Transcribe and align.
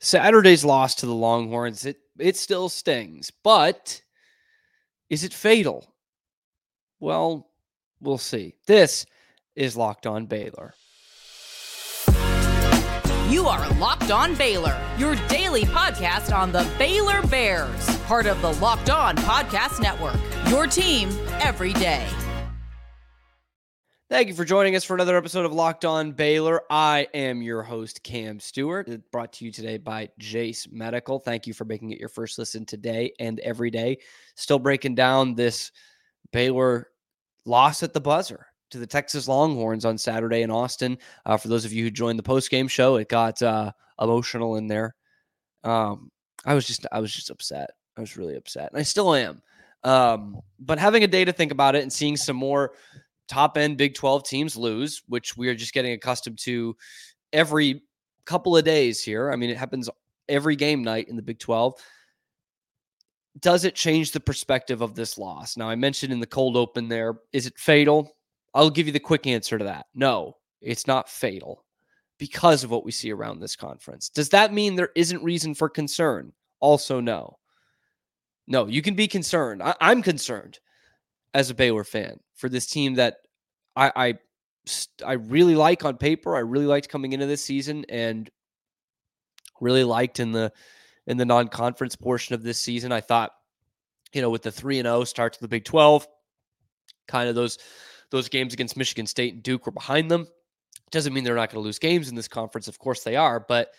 Saturday's 0.00 0.64
loss 0.64 0.94
to 0.96 1.06
the 1.06 1.14
Longhorns, 1.14 1.84
it 1.84 1.98
it 2.18 2.36
still 2.36 2.68
stings, 2.68 3.30
but 3.42 4.00
is 5.10 5.24
it 5.24 5.32
fatal? 5.32 5.94
Well, 7.00 7.48
we'll 8.00 8.18
see. 8.18 8.54
This 8.66 9.06
is 9.54 9.76
Locked 9.76 10.06
On 10.06 10.26
Baylor. 10.26 10.74
You 13.28 13.46
are 13.46 13.68
Locked 13.74 14.10
On 14.10 14.34
Baylor, 14.34 14.80
your 14.96 15.14
daily 15.28 15.64
podcast 15.64 16.34
on 16.34 16.50
the 16.50 16.66
Baylor 16.78 17.22
Bears, 17.26 17.96
part 18.06 18.26
of 18.26 18.40
the 18.40 18.54
Locked 18.54 18.90
On 18.90 19.16
Podcast 19.16 19.80
Network. 19.80 20.16
Your 20.48 20.66
team 20.66 21.10
every 21.40 21.74
day. 21.74 22.06
Thank 24.10 24.28
you 24.28 24.34
for 24.34 24.46
joining 24.46 24.74
us 24.74 24.84
for 24.84 24.94
another 24.94 25.18
episode 25.18 25.44
of 25.44 25.52
Locked 25.52 25.84
On 25.84 26.12
Baylor. 26.12 26.62
I 26.70 27.08
am 27.12 27.42
your 27.42 27.62
host, 27.62 28.02
Cam 28.02 28.40
Stewart, 28.40 28.88
brought 29.12 29.34
to 29.34 29.44
you 29.44 29.52
today 29.52 29.76
by 29.76 30.08
Jase 30.18 30.66
Medical. 30.72 31.18
Thank 31.18 31.46
you 31.46 31.52
for 31.52 31.66
making 31.66 31.90
it 31.90 32.00
your 32.00 32.08
first 32.08 32.38
listen 32.38 32.64
today 32.64 33.12
and 33.20 33.38
every 33.40 33.70
day. 33.70 33.98
Still 34.34 34.58
breaking 34.58 34.94
down 34.94 35.34
this 35.34 35.72
Baylor 36.32 36.88
loss 37.44 37.82
at 37.82 37.92
the 37.92 38.00
buzzer 38.00 38.46
to 38.70 38.78
the 38.78 38.86
Texas 38.86 39.28
Longhorns 39.28 39.84
on 39.84 39.98
Saturday 39.98 40.40
in 40.40 40.50
Austin. 40.50 40.96
Uh, 41.26 41.36
for 41.36 41.48
those 41.48 41.66
of 41.66 41.74
you 41.74 41.84
who 41.84 41.90
joined 41.90 42.18
the 42.18 42.22
post 42.22 42.50
game 42.50 42.66
show, 42.66 42.96
it 42.96 43.10
got 43.10 43.42
uh, 43.42 43.72
emotional 44.00 44.56
in 44.56 44.68
there. 44.68 44.94
Um, 45.64 46.10
I 46.46 46.54
was 46.54 46.66
just, 46.66 46.86
I 46.90 47.00
was 47.00 47.12
just 47.12 47.28
upset. 47.28 47.72
I 47.94 48.00
was 48.00 48.16
really 48.16 48.36
upset, 48.36 48.70
and 48.72 48.80
I 48.80 48.84
still 48.84 49.14
am. 49.14 49.42
Um, 49.84 50.40
but 50.58 50.78
having 50.78 51.04
a 51.04 51.08
day 51.08 51.26
to 51.26 51.32
think 51.32 51.52
about 51.52 51.76
it 51.76 51.82
and 51.82 51.92
seeing 51.92 52.16
some 52.16 52.36
more 52.36 52.72
top 53.28 53.56
end 53.56 53.76
Big 53.76 53.94
12 53.94 54.24
teams 54.24 54.56
lose, 54.56 55.02
which 55.06 55.36
we 55.36 55.48
are 55.48 55.54
just 55.54 55.74
getting 55.74 55.92
accustomed 55.92 56.38
to 56.40 56.76
every 57.32 57.82
couple 58.24 58.56
of 58.56 58.64
days 58.64 59.02
here. 59.02 59.30
I 59.30 59.36
mean, 59.36 59.50
it 59.50 59.56
happens 59.56 59.88
every 60.28 60.56
game 60.56 60.82
night 60.82 61.08
in 61.08 61.16
the 61.16 61.22
Big 61.22 61.38
12. 61.38 61.74
Does 63.40 63.64
it 63.64 63.74
change 63.74 64.10
the 64.10 64.20
perspective 64.20 64.80
of 64.80 64.94
this 64.94 65.16
loss? 65.16 65.56
Now, 65.56 65.68
I 65.68 65.76
mentioned 65.76 66.12
in 66.12 66.20
the 66.20 66.26
cold 66.26 66.56
open 66.56 66.88
there, 66.88 67.20
is 67.32 67.46
it 67.46 67.58
fatal? 67.58 68.16
I'll 68.54 68.70
give 68.70 68.86
you 68.86 68.92
the 68.92 68.98
quick 68.98 69.26
answer 69.26 69.58
to 69.58 69.64
that. 69.64 69.86
No, 69.94 70.36
it's 70.60 70.86
not 70.86 71.08
fatal 71.08 71.64
because 72.18 72.64
of 72.64 72.70
what 72.70 72.84
we 72.84 72.90
see 72.90 73.12
around 73.12 73.38
this 73.38 73.54
conference. 73.54 74.08
Does 74.08 74.28
that 74.30 74.52
mean 74.52 74.74
there 74.74 74.90
isn't 74.96 75.22
reason 75.22 75.54
for 75.54 75.68
concern? 75.68 76.32
Also, 76.60 77.00
no. 77.00 77.38
No, 78.48 78.66
you 78.66 78.82
can 78.82 78.94
be 78.94 79.06
concerned. 79.06 79.62
I, 79.62 79.74
am 79.80 80.02
concerned 80.02 80.58
as 81.34 81.50
a 81.50 81.54
Baylor 81.54 81.84
fan 81.84 82.18
for 82.34 82.48
this 82.48 82.66
team 82.66 82.94
that 82.94 83.18
I, 83.76 83.92
I 83.94 84.14
I 85.04 85.12
really 85.14 85.54
like 85.56 85.84
on 85.84 85.96
paper. 85.96 86.36
I 86.36 86.40
really 86.40 86.66
liked 86.66 86.88
coming 86.88 87.12
into 87.12 87.26
this 87.26 87.42
season 87.42 87.84
and 87.88 88.30
really 89.60 89.84
liked 89.84 90.20
in 90.20 90.32
the 90.32 90.52
in 91.06 91.16
the 91.16 91.24
non-conference 91.24 91.96
portion 91.96 92.34
of 92.34 92.42
this 92.42 92.58
season. 92.58 92.92
I 92.92 93.00
thought, 93.00 93.32
you 94.12 94.20
know, 94.20 94.30
with 94.30 94.42
the 94.42 94.52
3 94.52 94.78
and 94.78 94.86
0 94.86 95.04
start 95.04 95.32
to 95.34 95.40
the 95.40 95.48
Big 95.48 95.64
12, 95.64 96.06
kind 97.06 97.28
of 97.28 97.34
those 97.34 97.58
those 98.10 98.28
games 98.28 98.52
against 98.52 98.76
Michigan 98.76 99.06
State 99.06 99.34
and 99.34 99.42
Duke 99.42 99.66
were 99.66 99.72
behind 99.72 100.10
them. 100.10 100.26
Doesn't 100.90 101.12
mean 101.12 101.24
they're 101.24 101.34
not 101.34 101.50
going 101.50 101.62
to 101.62 101.66
lose 101.66 101.78
games 101.78 102.08
in 102.08 102.14
this 102.14 102.28
conference. 102.28 102.68
Of 102.68 102.78
course 102.78 103.02
they 103.02 103.16
are, 103.16 103.40
but 103.40 103.70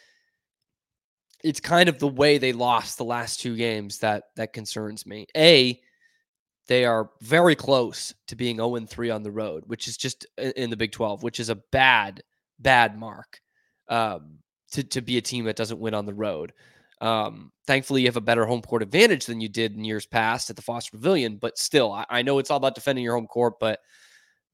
it's 1.44 1.60
kind 1.60 1.90
of 1.90 2.00
the 2.00 2.08
way 2.08 2.38
they 2.38 2.54
lost 2.54 2.98
the 2.98 3.06
last 3.06 3.40
two 3.40 3.56
games 3.56 4.00
that 4.00 4.26
that 4.36 4.54
concerns 4.54 5.06
me. 5.06 5.28
A, 5.36 5.80
they 6.70 6.86
are 6.86 7.10
very 7.22 7.56
close 7.56 8.14
to 8.28 8.36
being 8.36 8.58
0 8.58 8.80
3 8.86 9.10
on 9.10 9.24
the 9.24 9.32
road, 9.32 9.64
which 9.66 9.88
is 9.88 9.98
just 9.98 10.28
in 10.38 10.70
the 10.70 10.78
Big 10.78 10.92
12, 10.92 11.24
which 11.24 11.40
is 11.40 11.50
a 11.50 11.56
bad, 11.72 12.22
bad 12.60 12.96
mark 12.96 13.42
um, 13.90 14.38
to, 14.72 14.84
to 14.84 15.02
be 15.02 15.18
a 15.18 15.22
team 15.22 15.46
that 15.46 15.56
doesn't 15.56 15.80
win 15.80 15.96
on 15.96 16.06
the 16.06 16.14
road. 16.14 16.54
Um, 17.02 17.52
thankfully, 17.66 18.02
you 18.02 18.08
have 18.08 18.18
a 18.18 18.22
better 18.22 18.46
home 18.46 18.62
court 18.62 18.84
advantage 18.84 19.26
than 19.26 19.42
you 19.42 19.50
did 19.50 19.74
in 19.74 19.84
years 19.84 20.06
past 20.06 20.52
at 20.52 20.56
the 20.56 20.62
Foster 20.62 20.92
Pavilion, 20.92 21.38
but 21.38 21.58
still, 21.58 21.92
I, 21.92 22.06
I 22.08 22.22
know 22.22 22.38
it's 22.38 22.52
all 22.52 22.58
about 22.58 22.76
defending 22.76 23.04
your 23.04 23.16
home 23.16 23.26
court, 23.28 23.56
but 23.60 23.80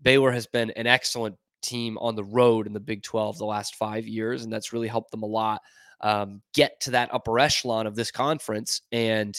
Baylor 0.02 0.32
has 0.32 0.48
been 0.48 0.72
an 0.72 0.88
excellent 0.88 1.36
team 1.62 1.98
on 1.98 2.16
the 2.16 2.24
road 2.24 2.66
in 2.66 2.72
the 2.72 2.80
Big 2.80 3.04
12 3.04 3.38
the 3.38 3.46
last 3.46 3.76
five 3.76 4.08
years, 4.08 4.46
and 4.46 4.54
that's 4.54 4.72
really 4.72 4.88
helped 4.88 5.12
them 5.12 5.24
a 5.24 5.28
lot 5.28 5.62
um, 6.00 6.42
get 6.54 6.80
to 6.82 6.92
that 6.92 7.14
upper 7.14 7.40
echelon 7.40 7.88
of 7.88 7.96
this 7.96 8.12
conference. 8.12 8.82
And 8.94 9.38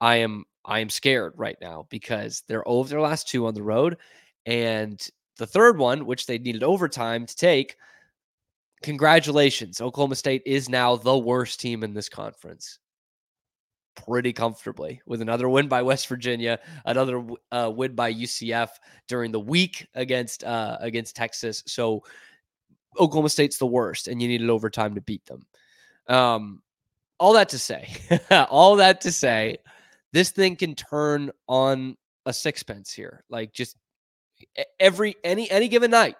I 0.00 0.16
am 0.16 0.44
I 0.64 0.80
am 0.80 0.90
scared 0.90 1.34
right 1.36 1.56
now 1.60 1.86
because 1.90 2.42
they're 2.46 2.66
over 2.68 2.88
their 2.88 3.00
last 3.00 3.28
two 3.28 3.46
on 3.46 3.54
the 3.54 3.62
road. 3.62 3.96
And 4.46 5.04
the 5.38 5.46
third 5.46 5.78
one, 5.78 6.06
which 6.06 6.26
they 6.26 6.38
needed 6.38 6.62
overtime 6.62 7.26
to 7.26 7.36
take, 7.36 7.76
congratulations. 8.82 9.80
Oklahoma 9.80 10.16
State 10.16 10.42
is 10.46 10.68
now 10.68 10.96
the 10.96 11.16
worst 11.16 11.60
team 11.60 11.82
in 11.82 11.94
this 11.94 12.08
conference. 12.08 12.78
Pretty 14.06 14.32
comfortably 14.32 15.00
with 15.06 15.20
another 15.20 15.48
win 15.48 15.68
by 15.68 15.82
West 15.82 16.06
Virginia, 16.08 16.58
another 16.84 17.22
uh, 17.50 17.70
win 17.74 17.94
by 17.94 18.12
UCF 18.12 18.68
during 19.08 19.32
the 19.32 19.40
week 19.40 19.86
against 19.94 20.44
uh, 20.44 20.78
against 20.80 21.16
Texas. 21.16 21.62
So 21.66 22.04
Oklahoma 22.98 23.28
State's 23.28 23.58
the 23.58 23.66
worst, 23.66 24.08
and 24.08 24.22
you 24.22 24.28
needed 24.28 24.48
overtime 24.48 24.94
to 24.94 25.00
beat 25.00 25.26
them. 25.26 25.42
Um, 26.06 26.62
all 27.18 27.34
that 27.34 27.50
to 27.50 27.58
say, 27.58 27.88
all 28.30 28.76
that 28.76 29.02
to 29.02 29.12
say, 29.12 29.58
this 30.12 30.30
thing 30.30 30.56
can 30.56 30.74
turn 30.74 31.30
on 31.48 31.96
a 32.26 32.32
sixpence 32.32 32.92
here. 32.92 33.24
Like 33.28 33.52
just 33.52 33.76
every 34.78 35.16
any 35.24 35.50
any 35.50 35.68
given 35.68 35.90
night, 35.90 36.16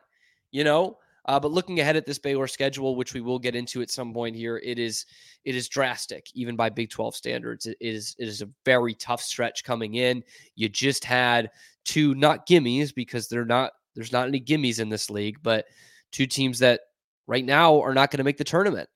you 0.50 0.64
know. 0.64 0.98
Uh, 1.26 1.38
but 1.38 1.52
looking 1.52 1.80
ahead 1.80 1.96
at 1.96 2.06
this 2.06 2.18
Baylor 2.18 2.46
schedule, 2.46 2.96
which 2.96 3.12
we 3.12 3.20
will 3.20 3.38
get 3.38 3.54
into 3.54 3.82
at 3.82 3.90
some 3.90 4.12
point 4.12 4.34
here, 4.34 4.60
it 4.64 4.78
is 4.78 5.06
it 5.44 5.54
is 5.54 5.68
drastic, 5.68 6.26
even 6.34 6.56
by 6.56 6.68
Big 6.68 6.90
12 6.90 7.14
standards. 7.14 7.66
It 7.66 7.76
is 7.80 8.16
it 8.18 8.26
is 8.26 8.42
a 8.42 8.48
very 8.64 8.94
tough 8.94 9.22
stretch 9.22 9.62
coming 9.62 9.94
in. 9.94 10.24
You 10.56 10.68
just 10.68 11.04
had 11.04 11.50
two 11.84 12.14
not 12.14 12.46
gimmies 12.46 12.94
because 12.94 13.28
they're 13.28 13.44
not 13.44 13.72
there's 13.94 14.12
not 14.12 14.28
any 14.28 14.40
gimmies 14.40 14.80
in 14.80 14.88
this 14.88 15.10
league, 15.10 15.38
but 15.42 15.66
two 16.10 16.26
teams 16.26 16.58
that 16.60 16.80
right 17.26 17.44
now 17.44 17.80
are 17.80 17.94
not 17.94 18.10
going 18.10 18.18
to 18.18 18.24
make 18.24 18.38
the 18.38 18.44
tournament, 18.44 18.88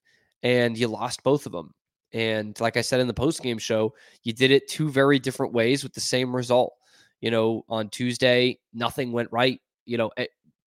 and 0.43 0.79
you 0.79 0.89
lost 0.89 1.23
both 1.23 1.47
of 1.47 1.53
them. 1.53 1.75
And 2.15 2.59
like 2.61 2.77
I 2.77 2.81
said 2.81 3.01
in 3.01 3.09
the 3.09 3.13
post 3.13 3.43
game 3.43 3.59
show, 3.59 3.93
you 4.23 4.33
did 4.33 4.53
it 4.53 4.69
two 4.69 4.89
very 4.89 5.19
different 5.19 5.53
ways 5.53 5.83
with 5.83 5.93
the 5.93 6.01
same 6.01 6.35
result. 6.35 6.73
You 7.21 7.31
know, 7.31 7.65
on 7.69 7.89
Tuesday, 7.91 8.59
nothing 8.73 9.11
went 9.11 9.29
right. 9.33 9.61
You 9.85 9.99
know, 9.99 10.13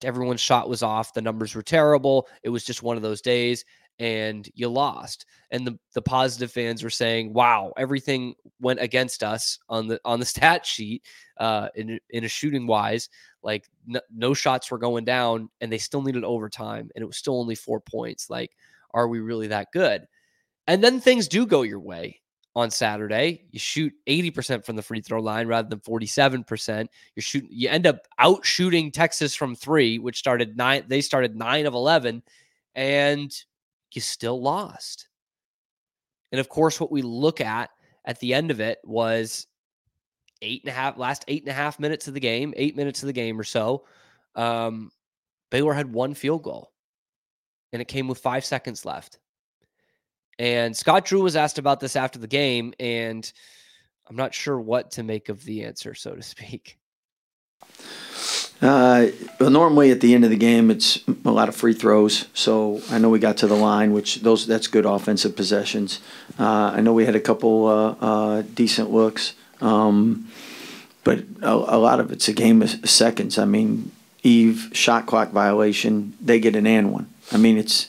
everyone's 0.04 0.42
shot 0.42 0.70
was 0.70 0.84
off. 0.84 1.14
The 1.14 1.22
numbers 1.22 1.56
were 1.56 1.64
terrible. 1.64 2.28
It 2.44 2.50
was 2.50 2.66
just 2.66 2.84
one 2.84 2.98
of 2.98 3.04
those 3.04 3.22
days 3.22 3.64
and 4.00 4.48
you 4.54 4.68
lost. 4.68 5.26
And 5.52 5.66
the, 5.66 5.80
the 5.94 6.02
positive 6.02 6.52
fans 6.52 6.84
were 6.84 6.90
saying, 6.90 7.34
wow, 7.34 7.74
everything 7.78 8.36
went 8.60 8.82
against 8.82 9.24
us 9.24 9.58
on 9.70 9.88
the 9.88 10.00
on 10.04 10.20
the 10.20 10.26
stat 10.34 10.66
sheet 10.66 11.04
uh, 11.38 11.70
in, 11.76 12.00
in 12.10 12.24
a 12.26 12.28
shooting 12.28 12.68
wise. 12.68 13.10
Like 13.42 13.66
no, 13.86 14.02
no 14.14 14.34
shots 14.34 14.70
were 14.70 14.78
going 14.78 15.06
down 15.06 15.50
and 15.62 15.72
they 15.72 15.78
still 15.78 16.02
needed 16.02 16.24
overtime 16.24 16.90
and 16.94 17.02
it 17.02 17.08
was 17.08 17.18
still 17.18 17.40
only 17.40 17.56
four 17.56 17.80
points. 17.80 18.30
Like, 18.30 18.52
are 18.94 19.08
we 19.08 19.20
really 19.20 19.48
that 19.48 19.72
good? 19.72 20.06
And 20.68 20.84
then 20.84 21.00
things 21.00 21.28
do 21.28 21.46
go 21.46 21.62
your 21.62 21.80
way 21.80 22.20
on 22.56 22.72
Saturday. 22.72 23.46
You 23.52 23.60
shoot 23.60 23.94
80% 24.08 24.66
from 24.66 24.76
the 24.76 24.82
free 24.82 25.00
throw 25.00 25.22
line 25.22 25.48
rather 25.48 25.70
than 25.70 25.80
47%. 25.80 26.88
You're 27.16 27.22
shooting 27.22 27.50
you 27.52 27.70
end 27.70 27.88
up 27.88 28.00
out 28.20 28.46
shooting 28.46 28.92
Texas 28.92 29.36
from 29.36 29.56
3, 29.56 30.00
which 30.00 30.18
started 30.18 30.58
9 30.58 30.86
they 30.88 31.02
started 31.02 31.36
9 31.36 31.66
of 31.66 31.74
11 31.74 32.24
and 32.76 33.44
you 33.94 34.02
still 34.02 34.42
lost. 34.42 35.08
And 36.32 36.40
of 36.40 36.50
course, 36.50 36.80
what 36.80 36.92
we 36.92 37.02
look 37.02 37.42
at 37.42 37.70
at 38.06 38.20
the 38.20 38.34
end 38.34 38.52
of 38.52 38.60
it 38.60 38.80
was 38.84 39.48
eight 40.42 40.64
and 40.64 40.72
a 40.72 40.74
half 40.74 40.98
last 40.98 41.26
eight 41.28 41.44
and 41.44 41.52
a 41.52 41.54
half 41.54 41.80
minutes 41.80 42.08
of 42.08 42.14
the 42.14 42.20
game, 42.20 42.54
eight 42.58 42.76
minutes 42.76 43.04
of 43.04 43.08
the 43.08 43.14
game 43.14 43.40
or 43.40 43.44
so. 43.44 43.86
Um, 44.36 44.92
Baylor 45.52 45.74
had 45.74 45.94
one 45.94 46.14
field 46.14 46.44
goal, 46.44 46.72
and 47.72 47.82
it 47.82 47.88
came 47.88 48.08
with 48.08 48.20
five 48.20 48.46
seconds 48.46 48.86
left. 48.86 49.20
And 50.40 50.76
Scott 50.76 51.06
Drew 51.06 51.22
was 51.22 51.36
asked 51.36 51.58
about 51.58 51.80
this 51.80 51.96
after 51.96 52.20
the 52.20 52.28
game, 52.28 52.74
and 52.80 53.32
I'm 54.10 54.16
not 54.16 54.34
sure 54.34 54.60
what 54.60 54.92
to 54.92 55.04
make 55.04 55.30
of 55.30 55.44
the 55.44 55.64
answer, 55.64 55.94
so 55.94 56.14
to 56.14 56.22
speak. 56.22 56.78
Uh, 58.62 59.08
well, 59.40 59.52
normally 59.52 59.92
at 59.92 60.02
the 60.02 60.16
end 60.16 60.24
of 60.24 60.32
the 60.32 60.38
game, 60.38 60.72
it's 60.72 61.00
a 61.26 61.32
lot 61.32 61.48
of 61.48 61.56
free 61.56 61.74
throws. 61.74 62.28
So 62.34 62.82
I 62.90 62.98
know 62.98 63.10
we 63.10 63.20
got 63.20 63.38
to 63.38 63.48
the 63.48 63.56
line, 63.56 63.94
which 63.94 64.22
those 64.22 64.48
that's 64.48 64.68
good 64.68 64.86
offensive 64.86 65.36
possessions. 65.36 66.00
Uh, 66.40 66.72
I 66.74 66.82
know 66.82 66.94
we 66.94 67.06
had 67.06 67.16
a 67.16 67.20
couple 67.20 67.68
uh, 67.68 67.96
uh 68.02 68.42
decent 68.56 68.92
looks, 68.92 69.34
um, 69.62 70.28
but 71.04 71.20
a, 71.42 71.52
a, 71.52 71.78
lot 71.78 72.00
of 72.00 72.12
it's 72.12 72.28
a 72.28 72.34
game 72.34 72.64
of 72.64 72.90
seconds. 72.90 73.38
I 73.38 73.46
mean, 73.46 73.92
Eve 74.24 74.72
shot 74.74 75.06
clock 75.06 75.30
violation, 75.30 76.14
they 76.20 76.40
get 76.40 76.56
an 76.56 76.66
and 76.66 76.92
one. 76.92 77.10
I 77.32 77.38
mean, 77.38 77.60
it's 77.60 77.88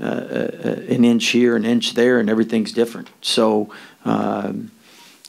uh, 0.00 0.48
uh, 0.64 0.68
an 0.88 1.04
inch 1.04 1.26
here, 1.26 1.56
an 1.56 1.64
inch 1.64 1.94
there, 1.94 2.18
and 2.18 2.30
everything's 2.30 2.72
different. 2.72 3.10
So, 3.20 3.72
um, 4.04 4.70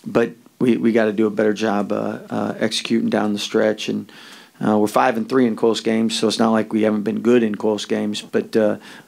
but 0.06 0.32
we, 0.60 0.78
we 0.78 0.92
got 0.92 1.06
to 1.06 1.14
do 1.14 1.28
a 1.28 1.30
better 1.30 1.54
job 1.54 1.92
uh, 1.92 2.20
uh, 2.30 2.56
executing 2.60 3.10
down 3.10 3.34
the 3.34 3.40
stretch. 3.40 3.90
And 3.90 4.12
we're 4.60 4.88
five 4.88 5.18
and 5.18 5.28
three 5.28 5.48
in 5.48 5.56
close 5.56 5.82
games, 5.82 6.18
so 6.18 6.28
it's 6.28 6.40
not 6.40 6.52
like 6.52 6.72
we 6.72 6.84
haven't 6.84 7.04
been 7.04 7.22
good 7.22 7.44
in 7.44 7.56
close 7.56 7.86
games. 7.86 8.22
But 8.22 8.56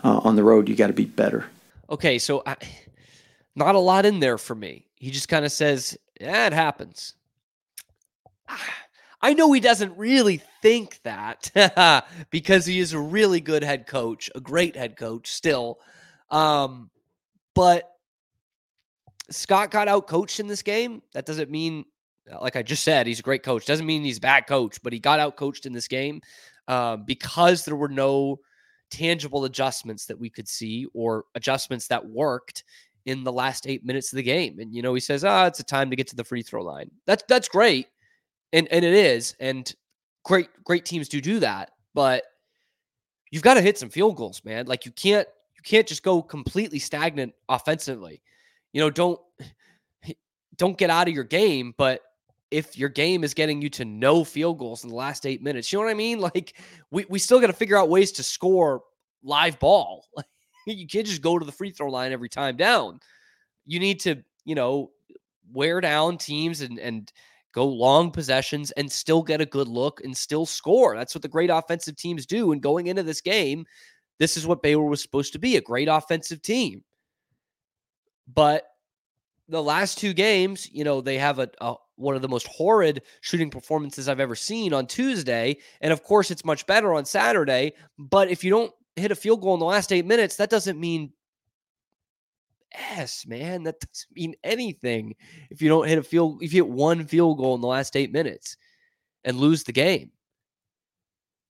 on 0.03 0.35
the 0.35 0.43
road, 0.43 0.67
you 0.67 0.75
got 0.75 0.87
to 0.87 0.93
be 0.93 1.05
better. 1.05 1.45
Okay, 1.89 2.19
so 2.19 2.43
I, 2.45 2.55
not 3.55 3.75
a 3.75 3.79
lot 3.79 4.05
in 4.05 4.19
there 4.19 4.37
for 4.37 4.55
me. 4.55 4.85
He 4.95 5.11
just 5.11 5.27
kind 5.27 5.45
of 5.45 5.51
says, 5.51 5.97
"Yeah, 6.19 6.47
it 6.47 6.53
happens." 6.53 7.13
I 9.23 9.33
know 9.33 9.53
he 9.53 9.61
doesn't 9.61 9.97
really 9.97 10.41
think 10.61 10.99
that 11.03 11.49
because 12.29 12.65
he 12.65 12.79
is 12.79 12.91
a 12.91 12.99
really 12.99 13.39
good 13.39 13.63
head 13.63 13.87
coach, 13.87 14.29
a 14.35 14.41
great 14.41 14.75
head 14.75 14.97
coach 14.97 15.31
still. 15.31 15.79
Um, 16.29 16.89
but 17.55 17.89
Scott 19.31 19.71
got 19.71 19.87
out 19.87 20.07
coached 20.07 20.41
in 20.41 20.47
this 20.47 20.61
game. 20.61 21.01
That 21.13 21.25
doesn't 21.25 21.49
mean, 21.49 21.85
like 22.41 22.57
I 22.57 22.63
just 22.63 22.83
said, 22.83 23.07
he's 23.07 23.21
a 23.21 23.23
great 23.23 23.43
coach. 23.43 23.65
Doesn't 23.65 23.85
mean 23.85 24.03
he's 24.03 24.17
a 24.17 24.21
bad 24.21 24.45
coach, 24.45 24.77
but 24.83 24.91
he 24.91 24.99
got 24.99 25.21
out 25.21 25.37
coached 25.37 25.65
in 25.65 25.71
this 25.71 25.87
game 25.87 26.19
um, 26.67 27.05
because 27.05 27.63
there 27.63 27.77
were 27.77 27.87
no 27.87 28.41
tangible 28.91 29.45
adjustments 29.45 30.05
that 30.07 30.19
we 30.19 30.29
could 30.29 30.49
see 30.49 30.85
or 30.93 31.23
adjustments 31.35 31.87
that 31.87 32.05
worked 32.05 32.65
in 33.05 33.23
the 33.23 33.31
last 33.31 33.67
eight 33.67 33.85
minutes 33.85 34.11
of 34.11 34.17
the 34.17 34.23
game. 34.23 34.59
And 34.59 34.73
you 34.73 34.81
know, 34.81 34.93
he 34.93 34.99
says, 34.99 35.23
"Ah, 35.23 35.43
oh, 35.43 35.47
it's 35.47 35.61
a 35.61 35.63
time 35.63 35.89
to 35.89 35.95
get 35.95 36.07
to 36.07 36.15
the 36.15 36.23
free 36.25 36.41
throw 36.43 36.63
line." 36.63 36.91
That's 37.05 37.23
that's 37.29 37.47
great, 37.47 37.87
and 38.53 38.67
and 38.71 38.85
it 38.85 38.93
is, 38.93 39.35
and 39.39 39.73
great 40.23 40.47
great 40.63 40.85
teams 40.85 41.09
do 41.09 41.19
do 41.19 41.39
that, 41.39 41.71
but 41.93 42.23
you've 43.31 43.43
got 43.43 43.55
to 43.55 43.61
hit 43.61 43.77
some 43.77 43.89
field 43.89 44.15
goals, 44.15 44.41
man. 44.45 44.67
Like 44.67 44.85
you 44.85 44.91
can't 44.91 45.27
you 45.57 45.63
can't 45.63 45.87
just 45.87 46.03
go 46.03 46.21
completely 46.21 46.79
stagnant 46.79 47.33
offensively. 47.49 48.21
You 48.71 48.81
know, 48.81 48.89
don't 48.89 49.19
don't 50.55 50.77
get 50.77 50.89
out 50.89 51.07
of 51.07 51.13
your 51.13 51.23
game, 51.23 51.73
but 51.77 52.01
if 52.51 52.77
your 52.77 52.89
game 52.89 53.23
is 53.23 53.33
getting 53.33 53.59
you 53.59 53.69
to 53.71 53.83
no 53.83 54.23
field 54.23 54.59
goals 54.59 54.83
in 54.83 54.89
the 54.91 54.95
last 54.95 55.25
eight 55.25 55.41
minutes, 55.41 55.73
you 55.73 55.79
know 55.79 55.85
what 55.85 55.91
I 55.91 55.95
mean? 55.95 56.19
Like 56.33 56.53
we, 56.91 57.05
we 57.09 57.17
still 57.17 57.41
got 57.41 57.47
to 57.47 57.53
figure 57.53 57.75
out 57.75 57.89
ways 57.89 58.11
to 58.13 58.23
score 58.23 58.83
live 59.23 59.59
ball. 59.59 60.05
you 60.67 60.87
can't 60.87 61.07
just 61.07 61.23
go 61.23 61.39
to 61.39 61.45
the 61.45 61.51
free 61.51 61.71
throw 61.71 61.89
line 61.89 62.11
every 62.11 62.29
time 62.29 62.55
down. 62.55 62.99
You 63.65 63.79
need 63.79 63.99
to, 64.01 64.23
you 64.45 64.53
know, 64.53 64.91
wear 65.51 65.81
down 65.81 66.19
teams 66.19 66.61
and 66.61 66.77
and 66.77 67.11
go 67.53 67.65
long 67.65 68.11
possessions 68.11 68.71
and 68.71 68.91
still 68.91 69.21
get 69.21 69.41
a 69.41 69.45
good 69.45 69.67
look 69.67 70.03
and 70.03 70.15
still 70.15 70.45
score. 70.45 70.95
That's 70.95 71.15
what 71.15 71.21
the 71.21 71.27
great 71.27 71.49
offensive 71.49 71.95
teams 71.95 72.25
do. 72.25 72.51
And 72.51 72.61
going 72.61 72.87
into 72.87 73.03
this 73.03 73.21
game, 73.21 73.65
this 74.19 74.37
is 74.37 74.47
what 74.47 74.61
Baylor 74.61 74.85
was 74.85 75.01
supposed 75.01 75.33
to 75.33 75.39
be 75.39 75.55
a 75.55 75.61
great 75.61 75.87
offensive 75.87 76.41
team. 76.41 76.83
But 78.31 78.65
the 79.47 79.61
last 79.61 79.97
two 79.97 80.13
games, 80.13 80.69
you 80.71 80.83
know, 80.83 81.01
they 81.01 81.17
have 81.17 81.39
a, 81.39 81.49
a, 81.61 81.75
one 81.95 82.15
of 82.15 82.21
the 82.21 82.29
most 82.29 82.47
horrid 82.47 83.01
shooting 83.21 83.49
performances 83.49 84.07
I've 84.07 84.19
ever 84.19 84.35
seen 84.35 84.73
on 84.73 84.87
Tuesday, 84.87 85.57
and 85.81 85.91
of 85.91 86.03
course, 86.03 86.31
it's 86.31 86.45
much 86.45 86.65
better 86.65 86.93
on 86.93 87.05
Saturday. 87.05 87.73
But 87.99 88.29
if 88.29 88.43
you 88.43 88.49
don't 88.49 88.71
hit 88.95 89.11
a 89.11 89.15
field 89.15 89.41
goal 89.41 89.53
in 89.53 89.59
the 89.59 89.65
last 89.65 89.91
eight 89.91 90.05
minutes, 90.05 90.37
that 90.37 90.49
doesn't 90.49 90.79
mean 90.79 91.11
s 92.73 93.25
man. 93.25 93.63
That 93.63 93.79
doesn't 93.79 94.15
mean 94.15 94.35
anything 94.43 95.15
if 95.49 95.61
you 95.61 95.69
don't 95.69 95.87
hit 95.87 95.97
a 95.97 96.03
field. 96.03 96.41
If 96.41 96.53
you 96.53 96.63
hit 96.63 96.71
one 96.71 97.05
field 97.05 97.37
goal 97.37 97.55
in 97.55 97.61
the 97.61 97.67
last 97.67 97.95
eight 97.95 98.11
minutes 98.11 98.57
and 99.23 99.37
lose 99.37 99.63
the 99.63 99.71
game. 99.71 100.11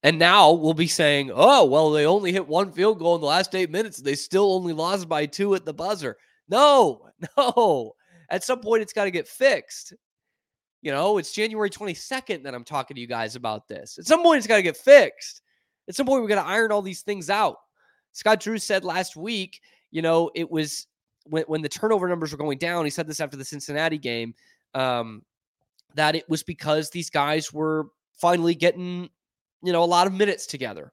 And 0.04 0.20
now 0.20 0.52
we'll 0.52 0.74
be 0.74 0.88
saying, 0.88 1.32
oh, 1.34 1.64
well, 1.66 1.90
they 1.92 2.06
only 2.06 2.34
hit 2.34 2.46
one 2.46 2.72
field 2.74 3.00
goal 3.00 3.16
in 3.16 3.22
the 3.22 3.28
last 3.28 3.56
eight 3.56 3.72
minutes. 3.72 3.98
They 3.98 4.16
still 4.16 4.54
only 4.54 4.74
lost 4.74 5.08
by 5.08 5.26
two 5.26 5.56
at 5.56 5.64
the 5.64 5.74
buzzer. 5.74 6.18
No, 6.50 7.08
no. 7.38 7.94
At 8.30 8.44
some 8.44 8.60
point, 8.60 8.82
it's 8.82 8.94
got 8.94 9.06
to 9.06 9.12
get 9.12 9.28
fixed. 9.28 9.94
You 10.82 10.92
know, 10.92 11.18
it's 11.18 11.32
January 11.32 11.70
22nd 11.70 12.44
that 12.44 12.54
I'm 12.54 12.66
talking 12.66 12.96
to 12.96 13.02
you 13.02 13.08
guys 13.08 13.38
about 13.38 13.70
this. 13.70 13.98
At 13.98 14.06
some 14.06 14.22
point, 14.22 14.40
it's 14.40 14.48
got 14.48 14.58
to 14.58 14.62
get 14.62 14.76
fixed. 14.76 15.42
At 15.88 15.96
some 15.96 16.06
point, 16.06 16.22
we 16.22 16.28
got 16.28 16.44
to 16.44 16.50
iron 16.50 16.74
all 16.74 16.82
these 16.82 17.02
things 17.02 17.30
out. 17.30 17.58
Scott 18.12 18.42
Drew 18.42 18.58
said 18.58 18.84
last 18.84 19.16
week, 19.16 19.62
you 19.92 20.02
know, 20.02 20.30
it 20.36 20.52
was 20.52 20.88
when, 21.26 21.44
when 21.44 21.62
the 21.62 21.70
turnover 21.70 22.08
numbers 22.08 22.32
were 22.32 22.38
going 22.38 22.58
down. 22.58 22.86
He 22.86 22.92
said 22.92 23.08
this 23.08 23.20
after 23.20 23.38
the 23.38 23.46
Cincinnati 23.46 23.98
game 23.98 24.34
um, 24.74 25.24
that 25.96 26.16
it 26.16 26.30
was 26.30 26.44
because 26.44 26.90
these 26.90 27.10
guys 27.10 27.54
were 27.54 27.88
finally 28.14 28.56
getting, 28.56 29.10
you 29.62 29.74
know, 29.74 29.84
a 29.84 29.86
lot 29.86 30.08
of 30.08 30.14
minutes 30.14 30.46
together. 30.46 30.92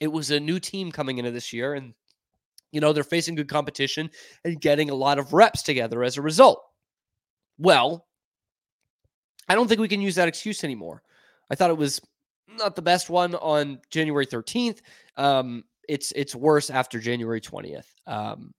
It 0.00 0.08
was 0.08 0.30
a 0.30 0.40
new 0.40 0.60
team 0.60 0.92
coming 0.92 1.18
into 1.18 1.30
this 1.30 1.52
year, 1.52 1.74
and 1.74 1.94
you 2.70 2.80
know, 2.80 2.92
they're 2.92 3.04
facing 3.04 3.34
good 3.34 3.48
competition 3.48 4.10
and 4.44 4.60
getting 4.60 4.90
a 4.90 4.94
lot 4.94 5.18
of 5.18 5.32
reps 5.32 5.62
together 5.62 6.04
as 6.04 6.16
a 6.16 6.22
result. 6.22 6.62
Well, 7.58 8.06
I 9.48 9.54
don't 9.54 9.68
think 9.68 9.80
we 9.80 9.88
can 9.88 10.02
use 10.02 10.16
that 10.16 10.28
excuse 10.28 10.62
anymore. 10.62 11.02
I 11.50 11.54
thought 11.54 11.70
it 11.70 11.78
was 11.78 12.00
not 12.46 12.76
the 12.76 12.82
best 12.82 13.08
one 13.08 13.34
on 13.36 13.80
January 13.90 14.26
13th. 14.26 14.80
Um, 15.16 15.64
it's 15.88 16.12
it's 16.12 16.34
worse 16.34 16.68
after 16.68 17.00
January 17.00 17.40
20th. 17.40 17.86
Um, 18.06 18.52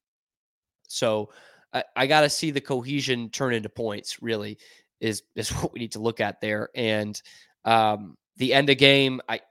so 0.90 1.30
I, 1.74 1.84
I 1.96 2.08
got 2.08 2.22
to 2.22 2.30
see 2.30 2.52
the 2.52 2.62
cohesion 2.62 3.30
turn 3.30 3.54
into 3.54 3.70
points. 3.70 4.22
Really, 4.22 4.58
is 5.00 5.24
is 5.36 5.50
what 5.50 5.74
we 5.74 5.80
need 5.80 5.94
to 5.94 6.00
look 6.00 6.20
at 6.20 6.42
there. 6.42 6.70
And 6.76 7.20
um, 7.64 8.18
the 8.38 8.54
end 8.54 8.70
of 8.70 8.78
game, 8.78 9.22
I 9.30 9.42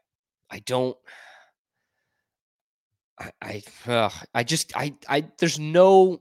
I 0.51 0.59
don't. 0.61 0.97
I 3.19 3.63
I, 3.87 4.11
I 4.35 4.45
just 4.45 4.77
I 4.77 4.95
I 5.09 5.25
there's 5.39 5.59
no 5.59 6.21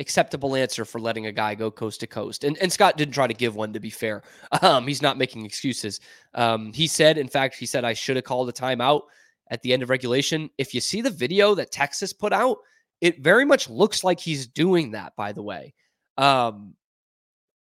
acceptable 0.00 0.56
answer 0.56 0.84
for 0.84 1.00
letting 1.00 1.26
a 1.26 1.32
guy 1.32 1.54
go 1.54 1.70
coast 1.70 2.00
to 2.00 2.06
coast. 2.06 2.44
And 2.44 2.58
and 2.58 2.72
Scott 2.72 2.96
didn't 2.96 3.14
try 3.14 3.26
to 3.26 3.34
give 3.34 3.54
one 3.54 3.72
to 3.72 3.80
be 3.80 3.90
fair. 3.90 4.22
Um, 4.62 4.86
he's 4.86 5.02
not 5.02 5.18
making 5.18 5.44
excuses. 5.44 6.00
Um, 6.34 6.72
he 6.72 6.86
said, 6.86 7.18
in 7.18 7.28
fact, 7.28 7.56
he 7.56 7.66
said 7.66 7.84
I 7.84 7.92
should 7.92 8.16
have 8.16 8.24
called 8.24 8.48
a 8.48 8.52
timeout 8.52 9.02
at 9.50 9.60
the 9.62 9.72
end 9.72 9.82
of 9.82 9.90
regulation. 9.90 10.48
If 10.58 10.74
you 10.74 10.80
see 10.80 11.00
the 11.02 11.10
video 11.10 11.54
that 11.56 11.70
Texas 11.70 12.12
put 12.12 12.32
out, 12.32 12.58
it 13.00 13.20
very 13.20 13.44
much 13.44 13.68
looks 13.68 14.04
like 14.04 14.20
he's 14.20 14.46
doing 14.46 14.92
that. 14.92 15.14
By 15.16 15.32
the 15.32 15.42
way, 15.42 15.74
um, 16.16 16.74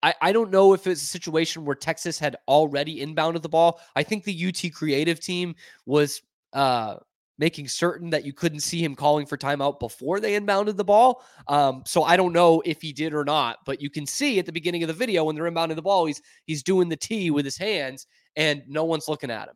I, 0.02 0.14
I 0.22 0.31
don't 0.31 0.52
know 0.52 0.74
if 0.74 0.88
it's 0.88 1.02
a 1.02 1.06
situation 1.06 1.66
where 1.66 1.76
Texas 1.76 2.20
had 2.20 2.38
already 2.48 3.06
inbounded 3.06 3.42
the 3.42 3.50
ball. 3.50 3.80
I 3.96 4.04
think 4.04 4.24
the 4.24 4.48
UT 4.48 4.74
creative 4.74 5.20
team 5.20 5.56
was 5.86 6.22
uh, 6.54 6.96
making 7.38 7.68
certain 7.68 8.10
that 8.10 8.26
you 8.26 8.34
couldn't 8.34 8.60
see 8.60 8.84
him 8.84 8.96
calling 8.96 9.26
for 9.26 9.38
timeout 9.38 9.80
before 9.80 10.20
they 10.20 10.40
inbounded 10.40 10.78
the 10.78 10.84
ball. 10.84 11.24
Um, 11.48 11.84
so 11.86 12.04
I 12.04 12.18
don't 12.18 12.34
know 12.34 12.62
if 12.66 12.81
he 12.81 12.94
did 12.94 13.14
or 13.14 13.24
not, 13.24 13.60
but 13.66 13.81
you 13.81 13.90
can 13.90 14.06
see 14.06 14.40
at 14.40 14.46
the 14.46 14.52
beginning 14.52 14.84
of 14.84 14.88
the 14.88 14.94
video 14.94 15.24
when 15.24 15.36
they're 15.36 15.50
inbounding 15.50 15.76
the 15.76 15.81
ball, 15.81 16.06
he's 16.06 16.22
he's 16.46 16.64
doing 16.64 16.90
the 16.90 16.98
T 16.98 17.31
with 17.31 17.46
his 17.46 17.58
hands, 17.58 18.08
and 18.36 18.62
no 18.68 18.84
one's 18.86 19.08
looking 19.08 19.31
at 19.31 19.48
him. 19.48 19.56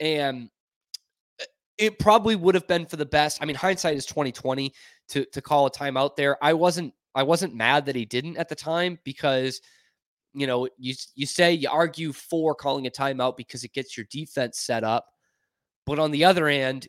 And 0.00 0.50
it 1.78 1.98
probably 1.98 2.36
would 2.36 2.54
have 2.54 2.66
been 2.66 2.86
for 2.86 2.96
the 2.96 3.06
best. 3.06 3.42
I 3.42 3.46
mean, 3.46 3.56
hindsight 3.56 3.96
is 3.96 4.06
2020 4.06 4.72
to 5.08 5.24
to 5.24 5.42
call 5.42 5.66
a 5.66 5.70
timeout 5.70 6.16
there. 6.16 6.42
I 6.42 6.52
wasn't 6.52 6.94
I 7.14 7.22
wasn't 7.22 7.54
mad 7.54 7.86
that 7.86 7.96
he 7.96 8.04
didn't 8.04 8.36
at 8.36 8.48
the 8.48 8.54
time 8.54 8.98
because 9.04 9.60
you 10.32 10.46
know 10.46 10.68
you 10.78 10.94
you 11.14 11.26
say 11.26 11.52
you 11.52 11.68
argue 11.70 12.12
for 12.12 12.54
calling 12.54 12.86
a 12.86 12.90
timeout 12.90 13.36
because 13.36 13.64
it 13.64 13.72
gets 13.72 13.96
your 13.96 14.06
defense 14.10 14.58
set 14.58 14.84
up. 14.84 15.06
But 15.86 15.98
on 15.98 16.10
the 16.10 16.24
other 16.24 16.48
end, 16.48 16.88